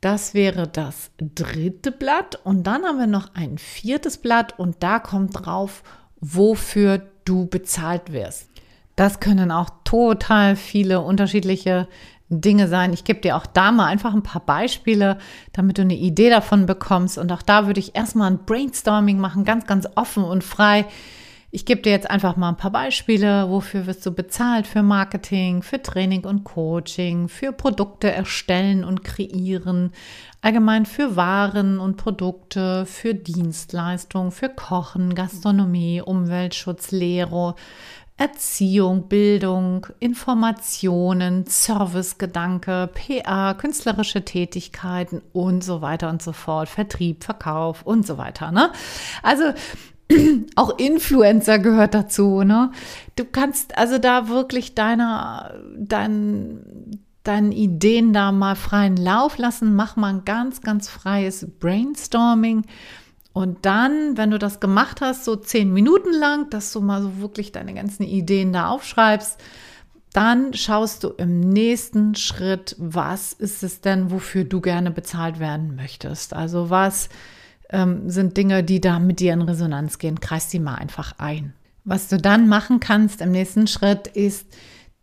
Das 0.00 0.34
wäre 0.34 0.66
das 0.66 1.10
dritte 1.18 1.92
Blatt. 1.92 2.38
Und 2.44 2.66
dann 2.66 2.84
haben 2.84 2.98
wir 2.98 3.06
noch 3.06 3.34
ein 3.34 3.58
viertes 3.58 4.18
Blatt 4.18 4.58
und 4.58 4.82
da 4.82 4.98
kommt 4.98 5.46
drauf, 5.46 5.82
wofür 6.20 7.02
du 7.24 7.46
bezahlt 7.46 8.12
wirst. 8.12 8.48
Das 8.96 9.20
können 9.20 9.50
auch 9.50 9.70
total 9.84 10.56
viele 10.56 11.00
unterschiedliche 11.00 11.88
Dinge 12.28 12.68
sein. 12.68 12.92
Ich 12.92 13.04
gebe 13.04 13.20
dir 13.20 13.36
auch 13.36 13.46
da 13.46 13.72
mal 13.72 13.86
einfach 13.86 14.14
ein 14.14 14.22
paar 14.22 14.44
Beispiele, 14.44 15.18
damit 15.52 15.78
du 15.78 15.82
eine 15.82 15.96
Idee 15.96 16.30
davon 16.30 16.66
bekommst. 16.66 17.18
Und 17.18 17.32
auch 17.32 17.42
da 17.42 17.66
würde 17.66 17.80
ich 17.80 17.96
erstmal 17.96 18.30
ein 18.30 18.44
Brainstorming 18.44 19.18
machen, 19.18 19.44
ganz, 19.44 19.66
ganz 19.66 19.88
offen 19.96 20.24
und 20.24 20.44
frei. 20.44 20.86
Ich 21.52 21.66
gebe 21.66 21.82
dir 21.82 21.90
jetzt 21.90 22.08
einfach 22.08 22.36
mal 22.36 22.50
ein 22.50 22.56
paar 22.56 22.70
Beispiele. 22.70 23.50
Wofür 23.50 23.86
wirst 23.86 24.06
du 24.06 24.12
bezahlt? 24.12 24.68
Für 24.68 24.84
Marketing, 24.84 25.62
für 25.62 25.82
Training 25.82 26.24
und 26.24 26.44
Coaching, 26.44 27.28
für 27.28 27.50
Produkte 27.50 28.12
erstellen 28.12 28.84
und 28.84 29.02
kreieren, 29.02 29.92
allgemein 30.42 30.86
für 30.86 31.16
Waren 31.16 31.80
und 31.80 31.96
Produkte, 31.96 32.86
für 32.86 33.14
Dienstleistungen, 33.14 34.30
für 34.30 34.48
Kochen, 34.48 35.16
Gastronomie, 35.16 36.00
Umweltschutz, 36.00 36.92
Lehre, 36.92 37.56
Erziehung, 38.16 39.08
Bildung, 39.08 39.88
Informationen, 39.98 41.46
Servicegedanke, 41.46 42.90
PA, 42.94 43.54
künstlerische 43.54 44.24
Tätigkeiten 44.24 45.20
und 45.32 45.64
so 45.64 45.80
weiter 45.80 46.10
und 46.10 46.22
so 46.22 46.32
fort, 46.32 46.68
Vertrieb, 46.68 47.24
Verkauf 47.24 47.82
und 47.82 48.06
so 48.06 48.18
weiter. 48.18 48.52
Ne? 48.52 48.70
Also 49.24 49.52
auch 50.56 50.78
Influencer 50.78 51.58
gehört 51.58 51.94
dazu, 51.94 52.42
ne? 52.42 52.72
Du 53.16 53.24
kannst 53.24 53.76
also 53.78 53.98
da 53.98 54.28
wirklich 54.28 54.74
deiner, 54.74 55.54
dein, 55.78 57.00
deinen 57.22 57.52
Ideen 57.52 58.12
da 58.12 58.32
mal 58.32 58.56
freien 58.56 58.96
Lauf 58.96 59.38
lassen. 59.38 59.74
Mach 59.74 59.96
mal 59.96 60.14
ein 60.14 60.24
ganz, 60.24 60.62
ganz 60.62 60.88
freies 60.88 61.46
Brainstorming. 61.58 62.64
Und 63.32 63.64
dann, 63.64 64.16
wenn 64.16 64.30
du 64.30 64.38
das 64.38 64.58
gemacht 64.58 65.00
hast, 65.00 65.24
so 65.24 65.36
zehn 65.36 65.72
Minuten 65.72 66.12
lang, 66.12 66.50
dass 66.50 66.72
du 66.72 66.80
mal 66.80 67.02
so 67.02 67.20
wirklich 67.20 67.52
deine 67.52 67.74
ganzen 67.74 68.02
Ideen 68.02 68.52
da 68.52 68.68
aufschreibst, 68.68 69.38
dann 70.12 70.52
schaust 70.54 71.04
du 71.04 71.10
im 71.10 71.38
nächsten 71.38 72.16
Schritt, 72.16 72.74
was 72.78 73.32
ist 73.32 73.62
es 73.62 73.80
denn, 73.80 74.10
wofür 74.10 74.44
du 74.44 74.60
gerne 74.60 74.90
bezahlt 74.90 75.38
werden 75.38 75.76
möchtest. 75.76 76.34
Also 76.34 76.68
was 76.68 77.08
ähm, 77.72 78.08
sind 78.10 78.36
Dinge, 78.36 78.62
die 78.62 78.80
da 78.80 78.98
mit 78.98 79.20
dir 79.20 79.32
in 79.32 79.42
Resonanz 79.42 79.98
gehen. 79.98 80.20
Kreis 80.20 80.48
die 80.48 80.60
mal 80.60 80.74
einfach 80.76 81.14
ein. 81.18 81.54
Was 81.84 82.08
du 82.08 82.18
dann 82.18 82.48
machen 82.48 82.80
kannst 82.80 83.20
im 83.20 83.30
nächsten 83.30 83.66
Schritt 83.66 84.06
ist, 84.06 84.46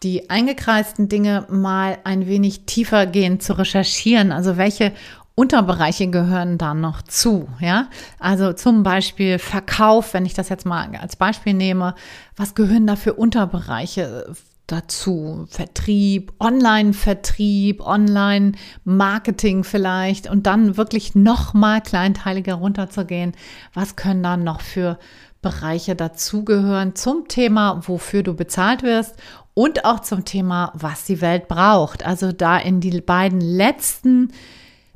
die 0.04 0.30
eingekreisten 0.30 1.10
Dinge 1.10 1.48
mal 1.50 1.98
ein 2.04 2.28
wenig 2.28 2.66
tiefer 2.66 3.08
gehen 3.08 3.40
zu 3.40 3.58
recherchieren. 3.58 4.32
Also 4.32 4.58
welche 4.58 4.92
Unterbereiche 5.34 6.10
gehören 6.10 6.58
da 6.58 6.74
noch 6.74 7.04
zu, 7.04 7.48
ja? 7.60 7.90
Also 8.20 8.54
zum 8.54 8.84
Beispiel 8.84 9.38
Verkauf, 9.38 10.14
wenn 10.14 10.26
ich 10.26 10.34
das 10.34 10.50
jetzt 10.50 10.66
mal 10.66 10.96
als 10.96 11.16
Beispiel 11.16 11.54
nehme, 11.54 11.94
was 12.36 12.56
gehören 12.56 12.88
da 12.88 12.96
für 12.96 13.14
Unterbereiche? 13.14 14.36
Dazu. 14.68 15.48
Vertrieb, 15.50 16.34
Online-Vertrieb, 16.40 17.82
Online-Marketing 17.82 19.64
vielleicht 19.64 20.30
und 20.30 20.46
dann 20.46 20.78
wirklich 20.78 21.16
noch 21.16 21.54
mal 21.54 21.82
kleinteiliger 21.82 22.56
runterzugehen. 22.56 23.34
Was 23.74 23.96
können 23.96 24.22
dann 24.24 24.44
noch 24.44 24.62
für 24.62 25.00
Bereiche 25.42 25.96
dazugehören 25.96 26.96
zum 26.96 27.28
Thema, 27.28 27.82
wofür 27.88 28.24
du 28.24 28.34
bezahlt 28.34 28.84
wirst 28.84 29.16
und 29.54 29.86
auch 29.86 30.02
zum 30.02 30.26
Thema, 30.26 30.72
was 30.76 31.06
die 31.06 31.22
Welt 31.22 31.48
braucht. 31.48 32.06
Also 32.06 32.32
da 32.32 32.58
in 32.58 32.82
die 32.82 33.02
beiden 33.02 33.40
letzten 33.40 34.34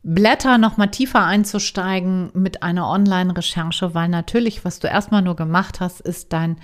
Blätter 0.04 0.58
noch 0.58 0.78
mal 0.78 0.88
tiefer 0.88 1.24
einzusteigen 1.24 2.32
mit 2.34 2.63
einer 2.63 2.90
Online-Recherche, 2.90 3.94
weil 3.94 4.10
natürlich, 4.10 4.66
was 4.66 4.80
du 4.80 4.88
erstmal 4.88 5.22
nur 5.22 5.36
gemacht 5.36 5.80
hast, 5.80 6.01
ist 6.01 6.34
dein 6.34 6.58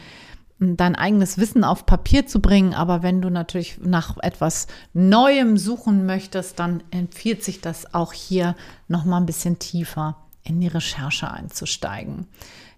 dein 0.59 0.95
eigenes 0.95 1.37
Wissen 1.37 1.63
auf 1.63 1.85
Papier 1.85 2.25
zu 2.25 2.41
bringen. 2.41 2.73
Aber 2.73 3.03
wenn 3.03 3.21
du 3.21 3.29
natürlich 3.29 3.79
nach 3.81 4.17
etwas 4.21 4.67
Neuem 4.93 5.57
suchen 5.57 6.05
möchtest, 6.05 6.59
dann 6.59 6.83
empfiehlt 6.91 7.43
sich 7.43 7.61
das 7.61 7.93
auch 7.93 8.13
hier 8.13 8.55
noch 8.87 9.05
mal 9.05 9.17
ein 9.17 9.25
bisschen 9.25 9.59
tiefer 9.59 10.17
in 10.43 10.59
die 10.61 10.67
Recherche 10.67 11.29
einzusteigen. 11.29 12.27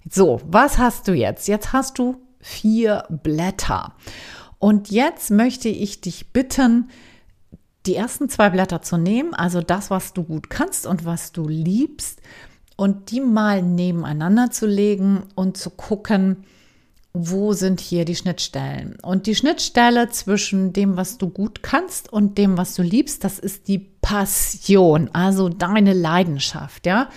So, 0.10 0.42
was 0.46 0.78
hast 0.78 1.08
du 1.08 1.14
jetzt? 1.14 1.48
Jetzt 1.48 1.74
hast 1.74 2.00
du 2.00 2.18
vier 2.40 3.06
Blätter. 3.10 3.94
Und 4.58 4.92
jetzt 4.92 5.32
möchte 5.32 5.70
ich 5.70 6.02
dich 6.02 6.34
bitten, 6.34 6.90
die 7.86 7.96
ersten 7.96 8.28
zwei 8.30 8.50
Blätter 8.50 8.82
zu 8.82 8.98
nehmen, 8.98 9.34
also 9.34 9.62
das, 9.62 9.90
was 9.90 10.14
du 10.14 10.24
gut 10.24 10.50
kannst 10.50 10.86
und 10.86 11.06
was 11.06 11.32
du 11.32 11.48
liebst, 11.48 12.22
und 12.76 13.12
die 13.12 13.20
mal 13.20 13.62
nebeneinander 13.62 14.52
zu 14.52 14.66
legen 14.66 15.24
und 15.36 15.58
zu 15.58 15.70
gucken, 15.70 16.46
wo 17.14 17.54
sind 17.54 17.80
hier 17.80 18.06
die 18.06 18.16
Schnittstellen? 18.16 18.98
Und 19.02 19.26
die 19.26 19.36
Schnittstelle 19.36 20.10
zwischen 20.10 20.74
dem, 20.74 20.96
was 20.96 21.18
du 21.18 21.30
gut 21.30 21.64
kannst 21.64 22.12
und 22.14 22.38
dem, 22.38 22.58
was 22.58 22.76
du 22.76 22.84
liebst, 22.84 23.24
das 23.24 23.40
ist 23.40 23.68
die 23.68 23.80
Passion, 23.80 25.10
also 25.14 25.50
deine 25.50 25.94
Leidenschaft, 25.94 26.86
ja. 26.86 27.10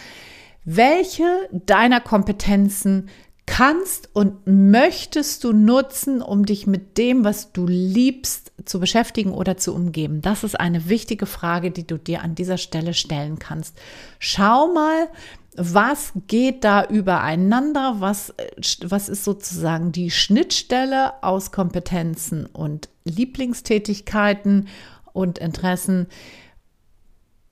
Welche 0.65 1.25
deiner 1.51 2.01
Kompetenzen 2.01 3.09
kannst 3.47 4.09
und 4.15 4.47
möchtest 4.47 5.43
du 5.45 5.53
nutzen, 5.53 6.23
um 6.23 6.47
dich 6.47 6.67
mit 6.67 6.97
dem, 6.97 7.25
was 7.25 7.53
du 7.53 7.67
liebst, 7.67 8.53
zu 8.65 8.79
beschäftigen 8.79 9.33
oder 9.33 9.57
zu 9.57 9.75
umgeben? 9.75 10.23
Das 10.23 10.45
ist 10.45 10.59
eine 10.59 10.89
wichtige 10.89 11.27
Frage, 11.27 11.71
die 11.71 11.87
du 11.87 11.99
dir 11.99 12.23
an 12.23 12.35
dieser 12.35 12.59
Stelle 12.59 12.95
stellen 12.95 13.39
kannst. 13.39 13.77
Schau 14.21 14.73
mal, 14.73 15.09
was 15.57 16.13
geht 16.29 16.65
da 16.65 16.85
übereinander? 16.85 17.97
Was, 17.99 18.35
was 18.83 19.09
ist 19.09 19.25
sozusagen 19.25 19.93
die 19.93 20.11
Schnittstelle 20.11 21.23
aus 21.23 21.53
Kompetenzen 21.53 22.47
und 22.47 22.89
Lieblingstätigkeiten 23.05 24.69
und 25.13 25.39
Interessen? 25.39 26.07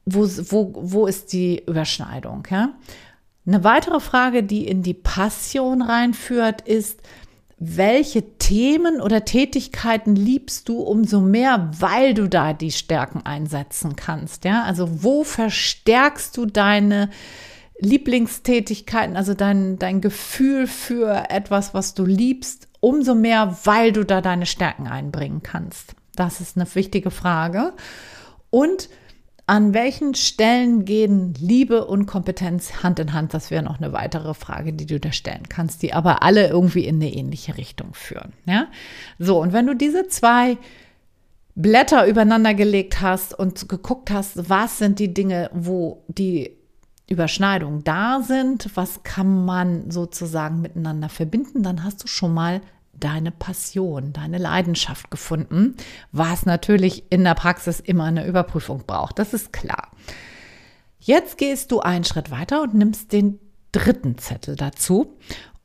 Wo, 0.06 0.26
wo, 0.26 0.72
wo 0.74 1.06
ist 1.06 1.32
die 1.32 1.62
Überschneidung? 1.66 2.46
Ja? 2.50 2.74
Eine 3.46 3.64
weitere 3.64 4.00
Frage, 4.00 4.42
die 4.42 4.66
in 4.66 4.82
die 4.82 4.94
Passion 4.94 5.82
reinführt, 5.82 6.62
ist, 6.62 7.00
welche 7.62 8.38
Themen 8.38 9.02
oder 9.02 9.26
Tätigkeiten 9.26 10.16
liebst 10.16 10.70
du 10.70 10.80
umso 10.80 11.20
mehr, 11.20 11.70
weil 11.78 12.14
du 12.14 12.26
da 12.26 12.54
die 12.54 12.72
Stärken 12.72 13.26
einsetzen 13.26 13.96
kannst? 13.96 14.46
Ja, 14.46 14.62
also 14.62 15.02
wo 15.02 15.24
verstärkst 15.24 16.38
du 16.38 16.46
deine 16.46 17.10
Lieblingstätigkeiten, 17.80 19.16
also 19.16 19.34
dein, 19.34 19.78
dein 19.78 20.00
Gefühl 20.00 20.66
für 20.66 21.30
etwas, 21.30 21.74
was 21.74 21.94
du 21.94 22.04
liebst, 22.04 22.68
umso 22.80 23.14
mehr, 23.14 23.58
weil 23.64 23.92
du 23.92 24.04
da 24.04 24.20
deine 24.20 24.46
Stärken 24.46 24.86
einbringen 24.86 25.42
kannst? 25.42 25.94
Das 26.16 26.40
ist 26.40 26.56
eine 26.56 26.72
wichtige 26.74 27.10
Frage. 27.10 27.72
Und 28.50 28.88
an 29.46 29.74
welchen 29.74 30.14
Stellen 30.14 30.84
gehen 30.84 31.34
Liebe 31.40 31.84
und 31.84 32.06
Kompetenz 32.06 32.84
Hand 32.84 33.00
in 33.00 33.12
Hand? 33.12 33.34
Das 33.34 33.50
wäre 33.50 33.64
noch 33.64 33.78
eine 33.78 33.92
weitere 33.92 34.32
Frage, 34.32 34.72
die 34.72 34.86
du 34.86 35.00
da 35.00 35.10
stellen 35.10 35.48
kannst, 35.48 35.82
die 35.82 35.92
aber 35.92 36.22
alle 36.22 36.48
irgendwie 36.48 36.84
in 36.84 36.96
eine 36.96 37.12
ähnliche 37.12 37.56
Richtung 37.58 37.92
führen. 37.92 38.32
Ja? 38.46 38.68
So, 39.18 39.40
und 39.40 39.52
wenn 39.52 39.66
du 39.66 39.74
diese 39.74 40.06
zwei 40.06 40.56
Blätter 41.56 42.06
übereinander 42.06 42.54
gelegt 42.54 43.00
hast 43.00 43.36
und 43.36 43.68
geguckt 43.68 44.12
hast, 44.12 44.48
was 44.48 44.78
sind 44.78 45.00
die 45.00 45.12
Dinge, 45.12 45.50
wo 45.52 46.04
die 46.06 46.59
Überschneidungen 47.10 47.84
da 47.84 48.22
sind, 48.22 48.70
was 48.74 49.02
kann 49.02 49.44
man 49.44 49.90
sozusagen 49.90 50.60
miteinander 50.60 51.08
verbinden, 51.08 51.62
dann 51.62 51.84
hast 51.84 52.02
du 52.04 52.06
schon 52.06 52.32
mal 52.32 52.62
deine 52.92 53.32
Passion, 53.32 54.12
deine 54.12 54.38
Leidenschaft 54.38 55.10
gefunden, 55.10 55.74
was 56.12 56.46
natürlich 56.46 57.04
in 57.10 57.24
der 57.24 57.34
Praxis 57.34 57.80
immer 57.80 58.04
eine 58.04 58.26
Überprüfung 58.26 58.84
braucht. 58.86 59.18
Das 59.18 59.34
ist 59.34 59.52
klar. 59.52 59.90
Jetzt 61.00 61.36
gehst 61.36 61.72
du 61.72 61.80
einen 61.80 62.04
Schritt 62.04 62.30
weiter 62.30 62.62
und 62.62 62.74
nimmst 62.74 63.12
den 63.12 63.40
dritten 63.72 64.16
Zettel 64.18 64.54
dazu. 64.54 65.16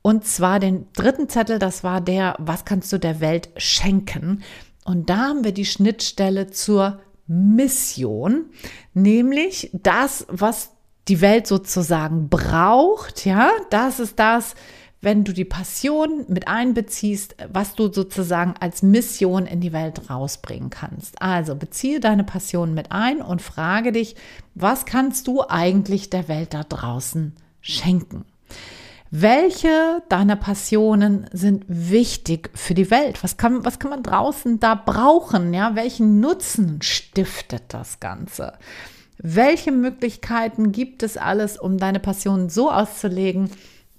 Und 0.02 0.26
zwar 0.26 0.60
den 0.60 0.88
dritten 0.94 1.30
Zettel, 1.30 1.60
das 1.60 1.84
war 1.84 2.02
der, 2.02 2.36
was 2.40 2.66
kannst 2.66 2.92
du 2.92 2.98
der 2.98 3.20
Welt 3.20 3.50
schenken? 3.58 4.44
Und 4.84 5.10
da 5.10 5.18
haben 5.18 5.44
wir 5.44 5.52
die 5.52 5.66
Schnittstelle 5.66 6.48
zur 6.48 7.00
Mission, 7.28 8.46
nämlich 8.94 9.72
das, 9.74 10.26
was 10.30 10.75
die 11.08 11.22
Welt 11.22 11.48
sozusagen 11.48 12.30
braucht, 12.30 13.26
ja, 13.26 13.52
das 13.70 14.00
ist 14.00 14.20
das, 14.20 14.56
wenn 15.02 15.24
du 15.24 15.34
die 15.34 15.46
Passion 15.46 16.26
mit 16.30 16.48
einbeziehst, 16.48 17.36
was 17.52 17.76
du 17.76 17.94
sozusagen 17.94 18.56
als 18.60 18.82
Mission 18.82 19.46
in 19.46 19.62
die 19.62 19.72
Welt 19.72 20.10
rausbringen 20.10 20.72
kannst. 20.72 21.22
Also 21.22 21.56
beziehe 21.56 22.00
deine 22.00 22.24
Passion 22.24 22.74
mit 22.74 22.92
ein 22.92 23.22
und 23.22 23.44
frage 23.44 23.92
dich, 23.92 24.16
was 24.56 24.86
kannst 24.86 25.28
du 25.28 25.44
eigentlich 25.48 26.10
der 26.10 26.28
Welt 26.28 26.56
da 26.56 26.64
draußen 26.64 27.36
schenken? 27.62 28.26
Welche 29.12 30.02
deiner 30.10 30.36
Passionen 30.36 31.30
sind 31.32 31.66
wichtig 31.68 32.50
für 32.56 32.74
die 32.74 32.90
Welt? 32.90 33.24
Was 33.24 33.38
kann, 33.38 33.64
was 33.64 33.78
kann 33.78 33.92
man 33.92 34.02
draußen 34.02 34.60
da 34.60 34.74
brauchen? 34.74 35.54
Ja, 35.54 35.76
welchen 35.76 36.20
Nutzen 36.20 36.82
stiftet 36.82 37.66
das 37.68 38.00
Ganze? 38.00 38.54
Welche 39.18 39.72
Möglichkeiten 39.72 40.72
gibt 40.72 41.04
es 41.04 41.18
alles, 41.18 41.58
um 41.58 41.78
deine 41.78 42.00
Passion 42.00 42.50
so 42.50 42.72
auszulegen, 42.72 43.50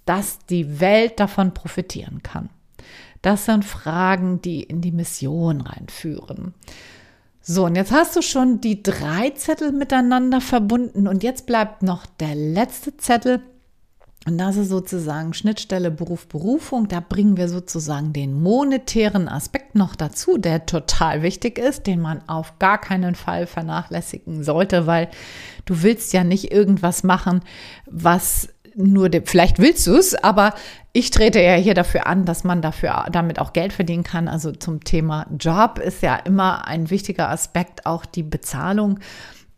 dass 0.05 0.39
die 0.47 0.81
Welt 0.81 1.19
davon 1.19 1.55
profitieren 1.55 2.23
kann? 2.23 2.51
Das 3.23 3.47
sind 3.47 3.65
Fragen, 3.65 4.41
die 4.43 4.63
in 4.63 4.81
die 4.81 4.93
Mission 4.93 5.61
reinführen. 5.63 6.55
So, 7.41 7.65
und 7.65 7.77
jetzt 7.77 7.93
hast 7.93 8.17
du 8.17 8.23
schon 8.23 8.61
die 8.61 8.83
drei 8.83 9.31
Zettel 9.31 9.73
miteinander 9.73 10.41
verbunden 10.41 11.07
und 11.07 11.23
jetzt 11.23 11.47
bleibt 11.47 11.83
noch 11.83 12.05
der 12.07 12.35
letzte 12.35 12.97
Zettel, 12.97 13.41
und 14.27 14.39
das 14.39 14.57
ist 14.57 14.71
sozusagen 14.71 15.35
Schnittstelle 15.35 15.93
Beruf, 15.93 16.27
Berufung. 16.27 16.89
Da 16.89 16.99
bringen 16.99 17.37
wir 17.37 17.49
sozusagen 17.49 18.12
den 18.12 18.43
monetären 18.43 19.29
Aspekt 19.29 19.77
noch 19.77 19.95
dazu, 19.95 20.37
der 20.37 20.67
total 20.67 21.23
wichtig 21.23 21.59
ist, 21.59 21.87
den 21.87 22.01
man 22.01 22.29
auf 22.29 22.59
gar 22.59 22.79
keinen 22.79 23.15
Fall 23.15 23.47
vernachlässigen 23.47 24.43
sollte, 24.43 24.89
weil 24.89 25.09
du 25.65 25.83
willst 25.85 26.12
ja 26.12 26.25
nicht 26.25 26.51
irgendwas 26.51 27.05
machen, 27.05 27.41
was 27.87 28.49
nur, 28.75 29.09
de, 29.09 29.23
vielleicht 29.25 29.61
willst 29.61 29.87
du 29.87 29.97
es, 29.97 30.17
aber 30.17 30.55
ich 30.93 31.11
trete 31.11 31.41
ja 31.41 31.55
hier 31.55 31.75
dafür 31.75 32.09
an, 32.09 32.25
dass 32.25 32.43
man 32.43 32.61
dafür 32.61 33.07
damit 33.12 33.39
auch 33.39 33.53
Geld 33.53 33.73
verdienen 33.73 34.03
kann. 34.03 34.27
Also 34.27 34.51
zum 34.51 34.83
Thema 34.83 35.27
Job 35.39 35.79
ist 35.79 36.03
ja 36.03 36.17
immer 36.17 36.67
ein 36.67 36.91
wichtiger 36.91 37.31
Aspekt 37.31 37.87
auch 37.87 38.05
die 38.05 38.25
Bezahlung. 38.25 38.99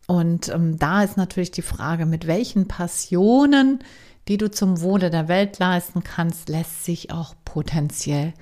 Und 0.05 0.49
ähm, 0.49 0.77
da 0.77 1.03
ist 1.03 1.17
natürlich 1.17 1.51
die 1.51 1.61
Frage, 1.63 2.05
mit 2.05 2.27
welchen 2.27 2.67
Passionen 2.67 3.79
die 4.29 4.37
du 4.37 4.49
zum 4.49 4.81
Wohle 4.81 5.09
der 5.09 5.27
Welt 5.27 5.59
leisten 5.59 6.03
kannst, 6.03 6.47
lässt 6.49 6.85
sich 6.85 7.11
auch 7.11 7.33
potenziell 7.43 8.33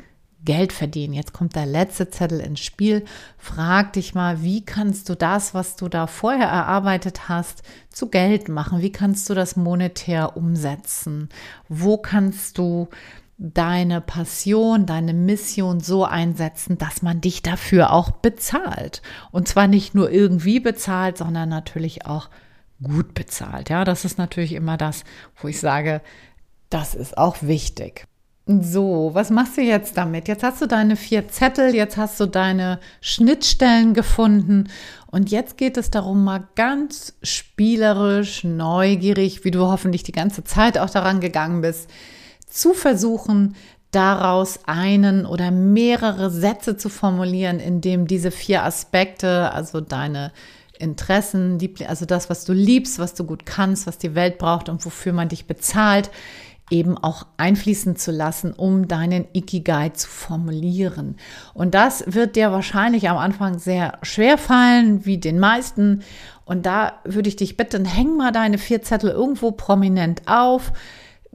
Geld 0.44 0.72
verdienen. 0.72 1.14
Jetzt 1.14 1.34
kommt 1.34 1.56
der 1.56 1.66
letzte 1.66 2.10
Zettel 2.10 2.40
ins 2.42 2.60
Spiel. 2.60 3.06
Frag 3.38 3.94
dich 3.94 4.14
mal, 4.14 4.44
wie 4.44 4.64
kannst 4.64 5.10
du 5.10 5.16
das, 5.16 5.54
was 5.54 5.76
du 5.78 5.88
da 5.88 6.06
vorher 6.06 6.48
erarbeitet 6.48 7.28
hast, 7.30 7.64
zu 7.90 8.10
Geld 8.10 8.50
machen? 8.50 8.82
Wie 8.82 8.92
kannst 8.92 9.30
du 9.30 9.34
das 9.34 9.56
monetär 9.56 10.38
umsetzen? 10.38 11.30
Wo 11.70 11.98
kannst 11.98 12.58
du 12.58 12.90
deine 13.38 14.02
Passion, 14.02 14.86
deine 14.86 15.14
Mission 15.14 15.80
so 15.80 16.06
einsetzen, 16.06 16.78
dass 16.78 17.02
man 17.02 17.22
dich 17.22 17.42
dafür 17.42 17.92
auch 17.92 18.12
bezahlt? 18.12 19.02
Und 19.32 19.48
zwar 19.48 19.68
nicht 19.68 19.96
nur 19.96 20.12
irgendwie 20.12 20.60
bezahlt, 20.60 21.18
sondern 21.18 21.50
natürlich 21.50 22.06
auch 22.06 22.30
gut 22.82 23.14
bezahlt. 23.14 23.70
Ja, 23.70 23.84
das 23.84 24.06
ist 24.06 24.18
natürlich 24.18 24.54
immer 24.54 24.78
das, 24.78 25.04
wo 25.42 25.48
ich 25.48 25.60
sage, 25.60 26.02
das 26.70 26.96
ist 26.96 27.18
auch 27.18 27.38
wichtig. 27.42 28.06
So, 28.46 29.10
was 29.12 29.30
machst 29.30 29.58
du 29.58 29.62
jetzt 29.62 29.98
damit? 29.98 30.30
Jetzt 30.30 30.42
hast 30.42 30.62
du 30.62 30.68
deine 30.68 30.96
vier 30.96 31.28
Zettel, 31.28 31.76
jetzt 31.76 31.98
hast 31.98 32.18
du 32.20 32.28
deine 32.28 32.80
Schnittstellen 33.02 33.94
gefunden 33.94 34.70
und 35.08 35.32
jetzt 35.32 35.58
geht 35.58 35.76
es 35.76 35.92
darum, 35.92 36.24
mal 36.24 36.48
ganz 36.56 37.18
spielerisch, 37.22 38.46
neugierig, 38.46 39.44
wie 39.44 39.52
du 39.52 39.62
hoffentlich 39.62 40.04
die 40.04 40.14
ganze 40.14 40.46
Zeit 40.46 40.78
auch 40.78 40.90
daran 40.90 41.20
gegangen 41.20 41.62
bist, 41.62 41.90
zu 42.50 42.74
versuchen, 42.74 43.56
daraus 43.92 44.60
einen 44.66 45.26
oder 45.26 45.52
mehrere 45.52 46.30
Sätze 46.30 46.78
zu 46.78 46.88
formulieren, 46.88 47.60
in 47.60 47.82
dem 47.82 48.08
diese 48.08 48.32
vier 48.32 48.64
Aspekte, 48.64 49.52
also 49.52 49.82
deine 49.82 50.32
Interessen, 50.80 51.60
also 51.88 52.06
das, 52.06 52.30
was 52.30 52.46
du 52.46 52.54
liebst, 52.54 53.00
was 53.00 53.14
du 53.14 53.24
gut 53.24 53.46
kannst, 53.46 53.88
was 53.88 53.98
die 53.98 54.16
Welt 54.16 54.38
braucht 54.38 54.70
und 54.70 54.86
wofür 54.86 55.14
man 55.14 55.30
dich 55.30 55.48
bezahlt, 55.48 56.10
eben 56.70 56.98
auch 56.98 57.26
einfließen 57.38 57.96
zu 57.96 58.12
lassen, 58.12 58.52
um 58.54 58.88
deinen 58.88 59.26
Ikigai 59.34 59.90
zu 59.90 60.10
formulieren. 60.10 61.16
Und 61.54 61.74
das 61.74 62.04
wird 62.08 62.36
dir 62.36 62.52
wahrscheinlich 62.52 63.10
am 63.10 63.18
Anfang 63.18 63.58
sehr 63.60 64.00
schwer 64.02 64.38
fallen, 64.38 65.06
wie 65.06 65.18
den 65.18 65.40
meisten. 65.40 66.04
Und 66.46 66.66
da 66.66 67.00
würde 67.06 67.30
ich 67.30 67.38
dich 67.38 67.58
bitten, 67.58 67.86
häng 67.86 68.18
mal 68.18 68.32
deine 68.32 68.58
vier 68.58 68.82
Zettel 68.82 69.12
irgendwo 69.12 69.52
prominent 69.52 70.24
auf. 70.26 70.74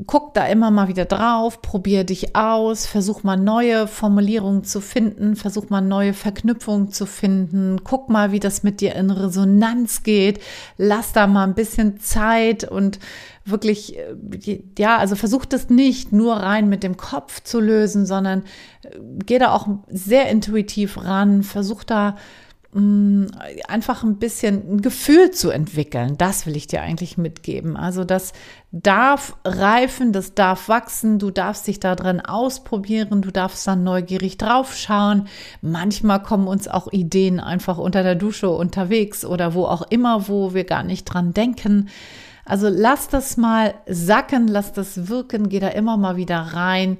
Guck 0.06 0.34
da 0.34 0.46
immer 0.46 0.70
mal 0.70 0.88
wieder 0.88 1.04
drauf, 1.04 1.60
probier 1.60 2.04
dich 2.04 2.34
aus, 2.34 2.86
versuch 2.86 3.22
mal 3.22 3.36
neue 3.36 3.86
Formulierungen 3.86 4.64
zu 4.64 4.80
finden, 4.80 5.36
versuch 5.36 5.70
mal 5.70 5.80
neue 5.80 6.14
Verknüpfungen 6.14 6.90
zu 6.90 7.06
finden, 7.06 7.84
guck 7.84 8.08
mal, 8.08 8.32
wie 8.32 8.40
das 8.40 8.62
mit 8.62 8.80
dir 8.80 8.94
in 8.94 9.10
Resonanz 9.10 10.02
geht, 10.02 10.40
lass 10.78 11.12
da 11.12 11.26
mal 11.26 11.44
ein 11.44 11.54
bisschen 11.54 12.00
Zeit 12.00 12.64
und 12.64 12.98
wirklich, 13.44 13.98
äh, 13.98 14.62
ja, 14.78 14.96
also 14.98 15.16
versuch 15.16 15.44
das 15.44 15.68
nicht 15.68 16.12
nur 16.12 16.36
rein 16.36 16.68
mit 16.68 16.82
dem 16.82 16.96
Kopf 16.96 17.42
zu 17.42 17.60
lösen, 17.60 18.06
sondern 18.06 18.44
äh, 18.82 18.98
geh 19.26 19.38
da 19.38 19.52
auch 19.52 19.68
sehr 19.88 20.28
intuitiv 20.30 21.04
ran, 21.04 21.42
versuch 21.42 21.84
da 21.84 22.16
einfach 22.74 24.02
ein 24.02 24.16
bisschen 24.16 24.62
ein 24.66 24.80
Gefühl 24.80 25.30
zu 25.30 25.50
entwickeln. 25.50 26.16
Das 26.16 26.46
will 26.46 26.56
ich 26.56 26.66
dir 26.66 26.80
eigentlich 26.80 27.18
mitgeben. 27.18 27.76
Also 27.76 28.04
das 28.04 28.32
darf 28.70 29.36
reifen, 29.44 30.14
das 30.14 30.32
darf 30.32 30.70
wachsen, 30.70 31.18
du 31.18 31.30
darfst 31.30 31.66
dich 31.66 31.80
da 31.80 31.94
drin 31.94 32.22
ausprobieren, 32.22 33.20
du 33.20 33.30
darfst 33.30 33.66
dann 33.66 33.84
neugierig 33.84 34.38
draufschauen. 34.38 35.28
Manchmal 35.60 36.22
kommen 36.22 36.48
uns 36.48 36.66
auch 36.66 36.90
Ideen 36.90 37.40
einfach 37.40 37.76
unter 37.76 38.02
der 38.02 38.14
Dusche 38.14 38.48
unterwegs 38.48 39.26
oder 39.26 39.52
wo 39.52 39.66
auch 39.66 39.82
immer, 39.90 40.28
wo 40.28 40.54
wir 40.54 40.64
gar 40.64 40.82
nicht 40.82 41.04
dran 41.04 41.34
denken. 41.34 41.90
Also 42.46 42.68
lass 42.70 43.08
das 43.08 43.36
mal 43.36 43.74
sacken, 43.86 44.48
lass 44.48 44.72
das 44.72 45.08
wirken, 45.08 45.50
geh 45.50 45.60
da 45.60 45.68
immer 45.68 45.98
mal 45.98 46.16
wieder 46.16 46.38
rein 46.38 46.96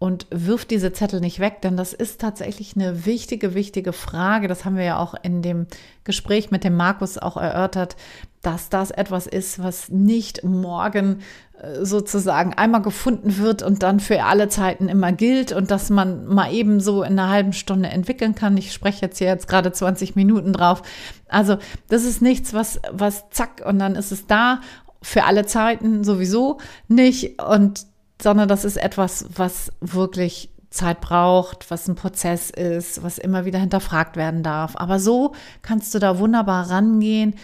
und 0.00 0.26
wirf 0.30 0.64
diese 0.64 0.94
Zettel 0.94 1.20
nicht 1.20 1.40
weg, 1.40 1.60
denn 1.60 1.76
das 1.76 1.92
ist 1.92 2.22
tatsächlich 2.22 2.74
eine 2.74 3.04
wichtige, 3.04 3.54
wichtige 3.54 3.92
Frage. 3.92 4.48
Das 4.48 4.64
haben 4.64 4.76
wir 4.76 4.84
ja 4.84 4.98
auch 4.98 5.14
in 5.22 5.42
dem 5.42 5.66
Gespräch 6.04 6.50
mit 6.50 6.64
dem 6.64 6.74
Markus 6.74 7.18
auch 7.18 7.36
erörtert, 7.36 7.96
dass 8.40 8.70
das 8.70 8.90
etwas 8.90 9.26
ist, 9.26 9.62
was 9.62 9.90
nicht 9.90 10.42
morgen 10.42 11.18
äh, 11.60 11.84
sozusagen 11.84 12.54
einmal 12.54 12.80
gefunden 12.80 13.36
wird 13.36 13.62
und 13.62 13.82
dann 13.82 14.00
für 14.00 14.24
alle 14.24 14.48
Zeiten 14.48 14.88
immer 14.88 15.12
gilt 15.12 15.52
und 15.52 15.70
dass 15.70 15.90
man 15.90 16.24
mal 16.24 16.50
eben 16.50 16.80
so 16.80 17.02
in 17.02 17.18
einer 17.18 17.28
halben 17.28 17.52
Stunde 17.52 17.90
entwickeln 17.90 18.34
kann. 18.34 18.56
Ich 18.56 18.72
spreche 18.72 19.02
jetzt 19.02 19.18
hier 19.18 19.28
jetzt 19.28 19.48
gerade 19.48 19.70
20 19.70 20.16
Minuten 20.16 20.54
drauf. 20.54 20.80
Also 21.28 21.58
das 21.90 22.04
ist 22.04 22.22
nichts, 22.22 22.54
was, 22.54 22.80
was 22.90 23.28
zack 23.28 23.62
und 23.66 23.78
dann 23.78 23.96
ist 23.96 24.12
es 24.12 24.26
da 24.26 24.62
für 25.02 25.24
alle 25.24 25.44
Zeiten 25.44 26.04
sowieso 26.04 26.56
nicht. 26.88 27.42
Und 27.42 27.89
sondern 28.22 28.48
das 28.48 28.64
ist 28.64 28.76
etwas, 28.76 29.26
was 29.34 29.72
wirklich 29.80 30.50
Zeit 30.70 31.00
braucht, 31.00 31.70
was 31.70 31.88
ein 31.88 31.96
Prozess 31.96 32.50
ist, 32.50 33.02
was 33.02 33.18
immer 33.18 33.44
wieder 33.44 33.58
hinterfragt 33.58 34.16
werden 34.16 34.42
darf. 34.42 34.76
Aber 34.76 35.00
so 35.00 35.34
kannst 35.62 35.94
du 35.94 35.98
da 35.98 36.18
wunderbar 36.18 36.70
rangehen 36.70 37.34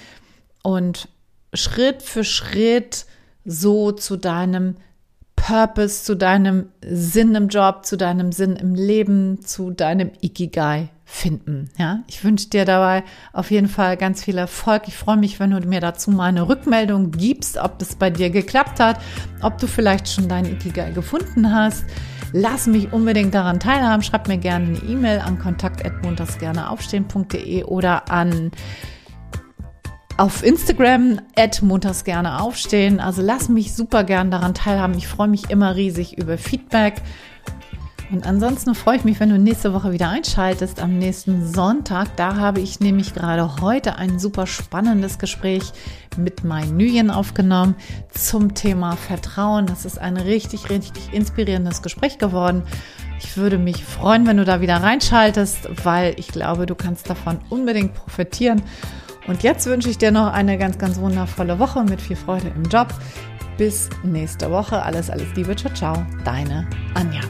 und 0.62 1.08
Schritt 1.52 2.02
für 2.02 2.24
Schritt 2.24 3.06
so 3.44 3.92
zu 3.92 4.16
deinem 4.16 4.76
Purpose, 5.34 6.04
zu 6.04 6.16
deinem 6.16 6.70
Sinn 6.82 7.34
im 7.34 7.48
Job, 7.48 7.84
zu 7.84 7.96
deinem 7.96 8.32
Sinn 8.32 8.56
im 8.56 8.74
Leben, 8.74 9.44
zu 9.44 9.70
deinem 9.70 10.10
Ikigai 10.20 10.90
finden. 11.08 11.70
Ja, 11.78 12.00
ich 12.08 12.24
wünsche 12.24 12.50
dir 12.50 12.64
dabei 12.64 13.04
auf 13.32 13.52
jeden 13.52 13.68
Fall 13.68 13.96
ganz 13.96 14.24
viel 14.24 14.36
Erfolg. 14.36 14.88
Ich 14.88 14.96
freue 14.96 15.16
mich, 15.16 15.38
wenn 15.38 15.52
du 15.52 15.60
mir 15.60 15.80
dazu 15.80 16.10
mal 16.10 16.24
eine 16.24 16.48
Rückmeldung 16.48 17.12
gibst, 17.12 17.58
ob 17.58 17.78
das 17.78 17.94
bei 17.94 18.10
dir 18.10 18.28
geklappt 18.28 18.80
hat, 18.80 19.00
ob 19.40 19.56
du 19.58 19.68
vielleicht 19.68 20.08
schon 20.08 20.28
dein 20.28 20.46
Ikigai 20.46 20.90
gefunden 20.90 21.54
hast. 21.54 21.84
Lass 22.32 22.66
mich 22.66 22.92
unbedingt 22.92 23.34
daran 23.34 23.60
teilhaben. 23.60 24.02
Schreib 24.02 24.26
mir 24.26 24.38
gerne 24.38 24.66
eine 24.66 24.78
E-Mail 24.78 25.20
an 25.20 25.38
kontakt@montagsgerneaufstehen.de 25.38 27.62
oder 27.64 28.10
an 28.10 28.50
auf 30.16 30.42
Instagram 30.42 31.20
at 31.36 31.62
montags 31.62 32.02
gerne 32.02 32.40
aufstehen. 32.40 32.98
Also 32.98 33.22
lass 33.22 33.48
mich 33.48 33.74
super 33.74 34.02
gern 34.02 34.32
daran 34.32 34.54
teilhaben. 34.54 34.98
Ich 34.98 35.06
freue 35.06 35.28
mich 35.28 35.50
immer 35.50 35.76
riesig 35.76 36.18
über 36.18 36.36
Feedback. 36.36 37.00
Und 38.10 38.24
ansonsten 38.24 38.74
freue 38.74 38.98
ich 38.98 39.04
mich, 39.04 39.18
wenn 39.18 39.30
du 39.30 39.38
nächste 39.38 39.74
Woche 39.74 39.92
wieder 39.92 40.08
einschaltest, 40.08 40.80
am 40.80 40.96
nächsten 40.96 41.44
Sonntag. 41.52 42.16
Da 42.16 42.36
habe 42.36 42.60
ich 42.60 42.78
nämlich 42.78 43.14
gerade 43.14 43.60
heute 43.60 43.96
ein 43.96 44.20
super 44.20 44.46
spannendes 44.46 45.18
Gespräch 45.18 45.72
mit 46.16 46.44
meinen 46.44 46.76
Nguyen 46.76 47.10
aufgenommen 47.10 47.74
zum 48.10 48.54
Thema 48.54 48.96
Vertrauen. 48.96 49.66
Das 49.66 49.84
ist 49.84 49.98
ein 49.98 50.16
richtig, 50.16 50.70
richtig 50.70 51.12
inspirierendes 51.12 51.82
Gespräch 51.82 52.18
geworden. 52.18 52.62
Ich 53.18 53.36
würde 53.36 53.58
mich 53.58 53.84
freuen, 53.84 54.26
wenn 54.26 54.36
du 54.36 54.44
da 54.44 54.60
wieder 54.60 54.76
reinschaltest, 54.76 55.68
weil 55.84 56.14
ich 56.16 56.28
glaube, 56.28 56.66
du 56.66 56.74
kannst 56.76 57.10
davon 57.10 57.38
unbedingt 57.50 57.94
profitieren. 57.94 58.62
Und 59.26 59.42
jetzt 59.42 59.66
wünsche 59.66 59.90
ich 59.90 59.98
dir 59.98 60.12
noch 60.12 60.32
eine 60.32 60.58
ganz, 60.58 60.78
ganz 60.78 60.98
wundervolle 60.98 61.58
Woche 61.58 61.82
mit 61.82 62.00
viel 62.00 62.16
Freude 62.16 62.52
im 62.54 62.64
Job. 62.64 62.94
Bis 63.58 63.88
nächste 64.04 64.50
Woche. 64.50 64.82
Alles, 64.82 65.10
alles 65.10 65.34
Liebe. 65.34 65.56
Ciao, 65.56 65.72
ciao. 65.72 66.06
Deine 66.24 66.68
Anja. 66.94 67.22